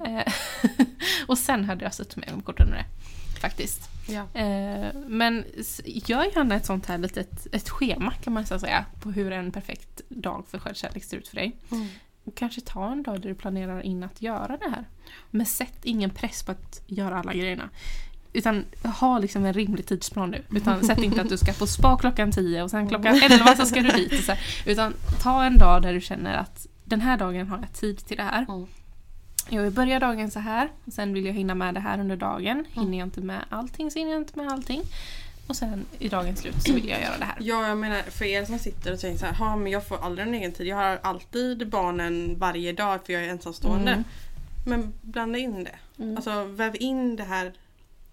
Eh, 0.06 0.32
och 1.26 1.38
sen 1.38 1.64
hade 1.64 1.84
jag 1.84 1.94
suttit 1.94 2.16
med 2.16 2.44
korten 2.44 2.68
med 2.68 2.78
det. 2.78 2.84
Faktiskt. 3.40 3.90
Ja. 4.08 4.40
Eh, 4.40 4.86
men 5.06 5.44
gör 5.84 6.24
gärna 6.36 6.54
ett 6.54 6.66
sånt 6.66 6.86
här 6.86 6.98
litet 6.98 7.46
ett 7.52 7.68
schema 7.68 8.12
kan 8.12 8.32
man 8.32 8.46
säga 8.46 8.84
på 9.00 9.10
hur 9.10 9.32
en 9.32 9.52
perfekt 9.52 10.00
dag 10.08 10.44
för 10.50 10.58
självkärlek 10.58 11.04
ser 11.04 11.16
ut 11.16 11.28
för 11.28 11.36
dig. 11.36 11.56
Mm. 11.70 11.88
Och 12.24 12.34
kanske 12.34 12.60
ta 12.60 12.92
en 12.92 13.02
dag 13.02 13.20
där 13.20 13.28
du 13.28 13.34
planerar 13.34 13.82
in 13.82 14.02
att 14.02 14.22
göra 14.22 14.56
det 14.56 14.70
här. 14.70 14.84
Men 15.30 15.46
sätt 15.46 15.78
ingen 15.82 16.10
press 16.10 16.42
på 16.42 16.52
att 16.52 16.82
göra 16.86 17.18
alla 17.18 17.32
grejerna. 17.32 17.68
Utan 18.32 18.64
ha 19.00 19.18
liksom 19.18 19.44
en 19.44 19.52
rimlig 19.52 19.86
tidsplan 19.86 20.30
nu. 20.30 20.42
Utan 20.50 20.84
sätt 20.86 20.98
inte 20.98 21.20
att 21.22 21.28
du 21.28 21.38
ska 21.38 21.52
på 21.52 21.66
spa 21.66 21.98
klockan 21.98 22.32
10 22.32 22.62
och 22.62 22.70
sen 22.70 22.88
klockan 22.88 23.20
11 23.22 23.56
så 23.56 23.66
ska 23.66 23.80
du 23.80 23.90
dit. 23.90 24.30
Utan 24.66 24.94
ta 25.22 25.44
en 25.44 25.58
dag 25.58 25.82
där 25.82 25.94
du 25.94 26.00
känner 26.00 26.34
att 26.34 26.66
den 26.88 27.00
här 27.00 27.16
dagen 27.16 27.48
har 27.48 27.58
jag 27.58 27.72
tid 27.72 27.98
till 28.06 28.16
det 28.16 28.22
här. 28.22 28.46
Mm. 28.48 28.66
Jag 29.50 29.62
vill 29.62 29.72
börja 29.72 29.98
dagen 29.98 30.30
så 30.30 30.40
här. 30.40 30.68
och 30.84 30.92
Sen 30.92 31.14
vill 31.14 31.26
jag 31.26 31.32
hinna 31.32 31.54
med 31.54 31.74
det 31.74 31.80
här 31.80 32.00
under 32.00 32.16
dagen. 32.16 32.64
Hinner 32.72 32.98
jag 32.98 33.06
inte 33.06 33.20
med 33.20 33.44
allting 33.48 33.90
så 33.90 33.98
hinner 33.98 34.12
jag 34.12 34.20
inte 34.20 34.38
med 34.38 34.52
allting. 34.52 34.82
Och 35.46 35.56
sen 35.56 35.86
i 35.98 36.08
dagens 36.08 36.40
slut 36.40 36.62
så 36.62 36.72
vill 36.74 36.88
jag 36.88 37.00
göra 37.02 37.18
det 37.18 37.24
här. 37.24 37.36
Ja, 37.40 37.68
jag 37.68 37.78
menar 37.78 38.02
för 38.02 38.24
er 38.24 38.44
som 38.44 38.58
sitter 38.58 38.92
och 38.92 38.98
säger 38.98 39.18
så 39.18 39.26
här, 39.26 39.32
"Ha, 39.34 39.56
men 39.56 39.72
jag 39.72 39.86
får 39.86 40.04
aldrig 40.04 40.28
en 40.28 40.34
egen 40.34 40.52
tid. 40.52 40.66
Jag 40.66 40.76
har 40.76 40.98
alltid 41.02 41.68
barnen 41.68 42.38
varje 42.38 42.72
dag 42.72 43.00
för 43.06 43.12
jag 43.12 43.24
är 43.24 43.28
ensamstående. 43.28 43.92
Mm. 43.92 44.04
Men 44.66 44.92
blanda 45.02 45.38
in 45.38 45.64
det. 45.64 46.02
Mm. 46.02 46.16
Alltså 46.16 46.44
väv 46.44 46.76
in 46.80 47.16
det 47.16 47.24
här 47.24 47.52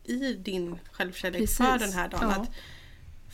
i 0.03 0.33
din 0.33 0.79
självkärlek 0.91 1.41
Precis. 1.41 1.57
för 1.57 1.79
den 1.79 1.93
här 1.93 2.07
dagen. 2.09 2.29
Ja. 2.35 2.41
Att 2.41 2.49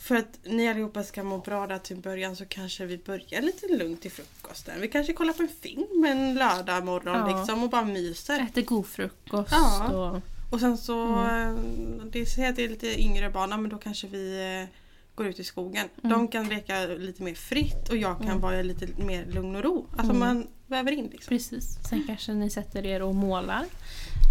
för 0.02 0.14
att 0.16 0.38
ni 0.44 0.68
allihopa 0.68 1.02
ska 1.04 1.22
må 1.24 1.38
bra 1.38 1.66
där 1.66 1.78
till 1.78 1.96
början 1.96 2.36
så 2.36 2.44
kanske 2.44 2.86
vi 2.86 2.98
börjar 2.98 3.42
lite 3.42 3.66
lugnt 3.76 4.00
till 4.02 4.10
frukosten. 4.10 4.80
Vi 4.80 4.88
kanske 4.88 5.12
kollar 5.12 5.32
på 5.32 5.42
en 5.42 5.48
film 5.60 6.04
en 6.04 6.34
lördag 6.34 6.84
morgon 6.84 7.30
Ja. 7.30 7.38
liksom 7.38 7.62
och 7.62 7.70
bara 7.70 7.84
myser. 7.84 8.40
Äter 8.40 8.62
god 8.62 8.86
frukost 8.86 9.52
Ja. 9.52 9.88
och... 9.92 10.20
Och 10.52 10.60
sen 10.60 10.78
så, 10.78 11.06
Mm. 11.06 11.56
eh, 12.00 12.04
det 12.12 12.26
säger 12.26 12.48
att 12.50 12.56
det 12.56 12.64
är 12.64 12.68
lite 12.68 13.00
yngre 13.02 13.30
barn, 13.30 13.50
men 13.50 13.68
då 13.68 13.78
kanske 13.78 14.06
vi 14.06 14.56
eh, 14.62 14.68
går 15.14 15.26
ut 15.26 15.38
i 15.38 15.44
skogen. 15.44 15.88
Mm. 16.04 16.10
De 16.18 16.28
kan 16.28 16.48
leka 16.48 16.86
lite 16.86 17.22
mer 17.22 17.34
fritt 17.34 17.88
och 17.88 17.96
jag 17.96 18.22
kan 18.22 18.40
vara 18.40 18.60
i 18.60 18.62
lite 18.62 19.02
mer 19.02 19.24
lugn 19.26 19.56
och 19.56 19.62
ro. 19.62 19.86
Alltså 19.90 20.04
Mm. 20.14 20.18
man 20.18 20.46
väver 20.66 20.92
in 20.92 21.08
liksom. 21.12 21.28
Precis. 21.28 21.78
Sen 21.88 22.04
kanske 22.06 22.32
ni 22.32 22.50
sätter 22.50 22.86
er 22.86 23.02
och 23.02 23.14
målar. 23.14 23.64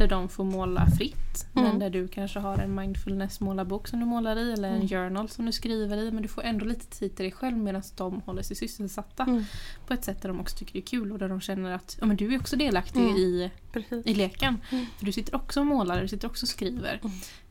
Där 0.02 0.08
de 0.08 0.30
får 0.30 0.44
måla 0.44 0.88
fritt. 0.98 1.46
Men 1.54 1.66
Mm. 1.66 1.80
där 1.80 1.90
du 1.90 2.08
kanske 2.08 2.40
har 2.40 2.58
en 2.58 2.76
mindfulness 2.76 3.40
målarbok 3.40 3.88
som 3.88 4.00
du 4.00 4.06
målar 4.06 4.36
i. 4.38 4.52
Eller 4.54 4.68
en 4.70 4.76
Mm. 4.76 4.88
journal 4.90 5.30
som 5.30 5.46
du 5.46 5.52
skriver 5.52 5.98
i. 5.98 6.12
Men 6.12 6.22
du 6.22 6.28
får 6.28 6.44
ändå 6.44 6.66
lite 6.66 6.86
tid 6.86 7.16
till 7.16 7.24
dig 7.24 7.32
själv 7.32 7.58
medan 7.58 7.82
de 7.98 8.22
håller 8.26 8.42
sig 8.44 8.56
sysselsatta. 8.56 9.24
Mm. 9.24 9.44
På 9.88 9.94
ett 9.94 10.04
sätt 10.04 10.22
där 10.22 10.30
de 10.30 10.40
också 10.40 10.58
tycker 10.58 10.74
det 10.74 10.80
är 10.80 10.86
kul 10.86 11.12
och 11.12 11.20
där 11.20 11.30
de 11.30 11.42
känner 11.42 11.72
att 11.72 11.98
ja, 12.00 12.06
men 12.06 12.18
du 12.18 12.34
är 12.34 12.40
också 12.40 12.56
delaktig 12.56 13.00
Mm. 13.00 13.16
i, 13.16 13.52
Precis. 13.72 14.06
i 14.06 14.14
leken. 14.14 14.58
Mm. 14.72 14.86
För 14.98 15.06
du 15.06 15.12
sitter 15.12 15.36
också 15.36 15.60
och 15.60 15.66
målar, 15.66 16.02
du 16.02 16.08
sitter 16.08 16.28
också 16.28 16.44
och 16.46 16.50
skriver. 16.50 17.00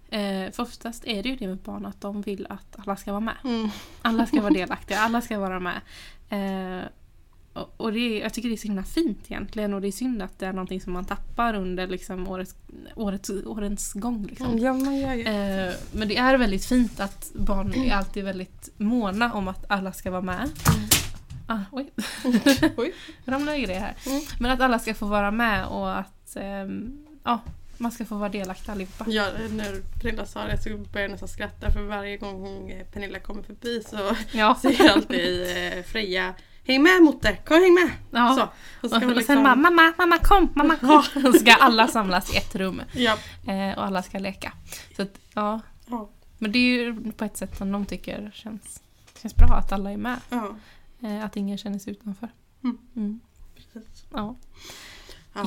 Eh, 0.08 0.50
för 0.52 0.62
oftast 0.62 1.04
är 1.06 1.22
det 1.22 1.28
ju 1.28 1.36
det 1.36 1.46
med 1.48 1.58
barn 1.58 1.86
att 1.86 2.00
de 2.00 2.22
vill 2.22 2.46
att 2.50 2.76
alla 2.78 2.96
ska 2.96 3.10
vara 3.12 3.20
med. 3.20 3.36
Mm. 3.44 3.68
Alla 4.02 4.26
ska 4.26 4.40
vara 4.40 4.52
delaktiga, 4.60 4.98
alla 5.00 5.20
ska 5.20 5.38
vara 5.38 5.60
med. 5.60 5.80
Eh, 6.28 6.84
och 7.52 7.74
och 7.76 7.92
det 7.92 8.18
jag 8.18 8.34
tycker 8.34 8.48
det 8.48 8.54
är 8.54 8.56
så 8.56 8.68
himla 8.68 8.82
fint 8.84 9.18
egentligen 9.30 9.74
och 9.74 9.80
det 9.80 9.88
är 9.88 9.92
synd 9.92 10.22
att 10.22 10.38
det 10.38 10.46
är 10.46 10.52
någonting 10.52 10.80
som 10.80 10.92
man 10.92 11.04
tappar 11.04 11.54
under 11.54 11.86
liksom 11.86 12.28
årets, 12.28 12.54
årets, 12.94 13.30
årens 13.46 13.92
gång. 13.92 14.26
Liksom. 14.26 14.58
Ja, 14.58 14.72
man 14.72 14.96
gör 14.96 15.14
ju. 15.14 15.22
Eh, 15.22 15.74
men 15.92 16.08
det 16.08 16.16
är 16.16 16.36
väldigt 16.38 16.64
fint 16.64 17.00
att 17.00 17.30
barn 17.34 17.74
är 17.74 17.94
alltid 17.94 18.24
väldigt 18.24 18.68
måna 18.76 19.32
om 19.32 19.48
att 19.48 19.64
alla 19.70 19.92
ska 19.92 20.10
vara 20.10 20.22
med. 20.22 20.50
Ah, 21.46 21.58
oj, 21.72 21.90
Oj. 22.76 22.94
ramlade 23.24 23.58
i 23.58 23.66
det 23.66 23.74
här. 23.74 23.94
Mm. 24.06 24.22
Men 24.40 24.50
att 24.50 24.60
alla 24.60 24.78
ska 24.78 24.94
få 24.94 25.06
vara 25.06 25.30
med 25.30 25.66
och 25.66 25.98
att 25.98 26.36
ehm, 26.36 27.06
ja, 27.24 27.40
man 27.76 27.92
ska 27.92 28.04
få 28.04 28.14
vara 28.14 28.28
delaktig 28.28 28.72
allihopa. 28.72 29.04
Ja, 29.08 29.26
när 29.50 29.80
Pernilla 30.00 30.26
sa 30.26 30.46
det 30.46 30.62
så 30.62 30.68
började 30.68 31.00
jag 31.00 31.10
nästan 31.10 31.28
skratta 31.28 31.70
för 31.70 31.82
varje 31.82 32.16
gång 32.16 32.70
eh, 32.70 32.86
Pernilla 32.86 33.18
kommer 33.18 33.42
förbi 33.42 33.82
så 33.90 34.16
Ja. 34.32 34.54
säger 34.62 34.90
alltid 34.90 35.42
eh, 35.42 35.82
Freja 35.82 36.34
Häng 36.66 36.82
med 36.82 37.02
Motte, 37.02 37.36
kom 37.44 37.56
häng 37.62 37.74
med! 37.74 37.90
Ja. 38.10 38.34
Så. 38.34 38.42
Och 38.42 38.90
så 38.90 38.96
Och, 38.96 39.02
och 39.02 39.08
sen 39.08 39.14
liksom- 39.14 39.42
bara 39.42 39.54
mamma, 39.56 39.92
mamma 39.98 40.18
kom, 40.18 40.48
mamma 40.54 40.76
kom. 40.76 40.90
Och 40.98 41.04
så 41.04 41.32
ska 41.32 41.52
alla 41.52 41.88
samlas 41.88 42.34
i 42.34 42.36
ett 42.36 42.54
rum 42.56 42.82
Ja. 42.94 43.16
eh, 43.52 43.78
och 43.78 43.84
alla 43.84 44.02
ska 44.02 44.18
leka. 44.18 44.52
Så 44.96 45.02
att, 45.02 45.18
ja. 45.34 45.60
Ja. 45.86 46.10
Men 46.38 46.52
det 46.52 46.58
är 46.58 46.62
ju 46.84 47.12
på 47.12 47.24
ett 47.24 47.36
sätt 47.36 47.58
som 47.58 47.72
de 47.72 47.84
tycker 47.86 48.30
känns, 48.34 48.82
känns 49.22 49.34
bra 49.36 49.46
att 49.56 49.72
alla 49.72 49.92
är 49.92 49.96
med. 49.96 50.16
Ja. 50.30 50.54
Eh, 51.02 51.24
att 51.24 51.36
ingen 51.36 51.58
känner 51.58 51.78
sig 51.78 51.92
utanför. 51.92 52.28
Mm. 52.64 52.78
Mm. 52.96 53.20
Precis. 53.54 54.04
Ja. 54.12 54.36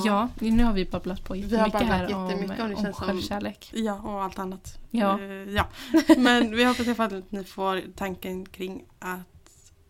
ja, 0.04 0.28
nu 0.38 0.64
har 0.64 0.72
vi 0.72 0.84
babblat 0.84 1.24
på 1.24 1.34
har 1.34 1.38
jättemycket 1.38 1.72
babblat 1.72 1.88
här 1.88 2.14
om, 2.14 2.30
jättemycket 2.30 2.60
om 2.64 2.76
känns 2.82 2.96
som- 2.96 3.06
självkärlek. 3.06 3.70
Ja, 3.74 3.94
och 3.94 4.22
allt 4.22 4.38
annat. 4.38 4.78
Ja. 4.90 5.20
Eh, 5.20 5.26
ja. 5.32 5.68
Men 6.16 6.56
vi 6.56 6.64
hoppas 6.64 6.86
i 6.86 6.88
alla 6.88 6.94
fall 6.94 7.18
att 7.18 7.32
ni 7.32 7.44
får 7.44 7.82
tanken 7.96 8.46
kring 8.46 8.84
att 8.98 9.20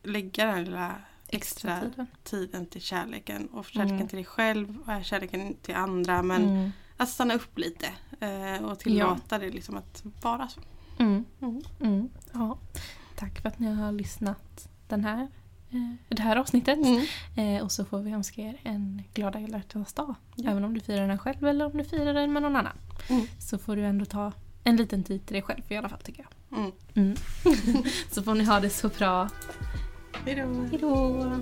lägga 0.02 0.44
den 0.44 0.54
här 0.54 0.62
lilla 0.64 0.94
extra 1.36 1.80
tiden. 1.80 2.06
tiden 2.24 2.66
till 2.66 2.80
kärleken 2.80 3.46
och 3.46 3.64
kärleken 3.66 3.96
Mm. 3.96 4.08
till 4.08 4.16
dig 4.16 4.24
själv 4.24 4.78
och 4.86 5.04
kärleken 5.04 5.54
till 5.62 5.74
andra. 5.74 6.22
Men 6.22 6.42
Mm. 6.48 6.70
att 6.96 7.08
stanna 7.08 7.34
upp 7.34 7.58
lite 7.58 7.86
eh, 8.20 8.64
och 8.64 8.78
tillåta 8.78 9.38
det 9.38 9.50
liksom 9.50 9.76
att 9.76 10.02
vara 10.22 10.48
så. 10.48 10.60
Mm. 10.98 11.24
Mm. 11.42 11.62
Mm. 11.80 12.08
Ja. 12.32 12.58
Tack 13.16 13.40
för 13.40 13.48
att 13.48 13.58
ni 13.58 13.72
har 13.74 13.92
lyssnat 13.92 14.68
den 14.88 15.04
här, 15.04 15.28
eh, 15.70 15.92
det 16.08 16.22
här 16.22 16.36
avsnittet. 16.36 16.78
Eh, 17.36 17.62
och 17.64 17.72
så 17.72 17.84
får 17.84 17.98
vi 17.98 18.12
önska 18.12 18.42
er 18.42 18.60
en 18.62 19.02
glada 19.14 19.38
alla 19.38 19.58
hjärtans 19.58 19.92
dag. 19.92 20.14
Ja. 20.34 20.50
Även 20.50 20.64
om 20.64 20.74
du 20.74 20.80
firar 20.80 21.08
den 21.08 21.18
själv 21.18 21.44
eller 21.46 21.66
om 21.66 21.78
du 21.78 21.84
firar 21.84 22.14
den 22.14 22.32
med 22.32 22.42
någon 22.42 22.56
annan. 22.56 22.76
Mm. 23.08 23.26
Så 23.38 23.58
får 23.58 23.76
du 23.76 23.84
ändå 23.86 24.04
ta 24.04 24.32
en 24.64 24.76
liten 24.76 25.02
tid 25.04 25.26
till 25.26 25.34
dig 25.34 25.42
själv 25.42 25.62
i 25.68 25.76
alla 25.76 25.88
fall 25.88 26.00
tycker 26.00 26.26
jag. 26.48 26.58
Mm. 26.58 26.72
Mm. 26.94 27.16
så 28.10 28.22
får 28.22 28.34
ni 28.34 28.44
ha 28.44 28.60
det 28.60 28.70
så 28.70 28.88
bra. 28.88 29.28
Hej 30.24 30.34
då! 30.80 31.40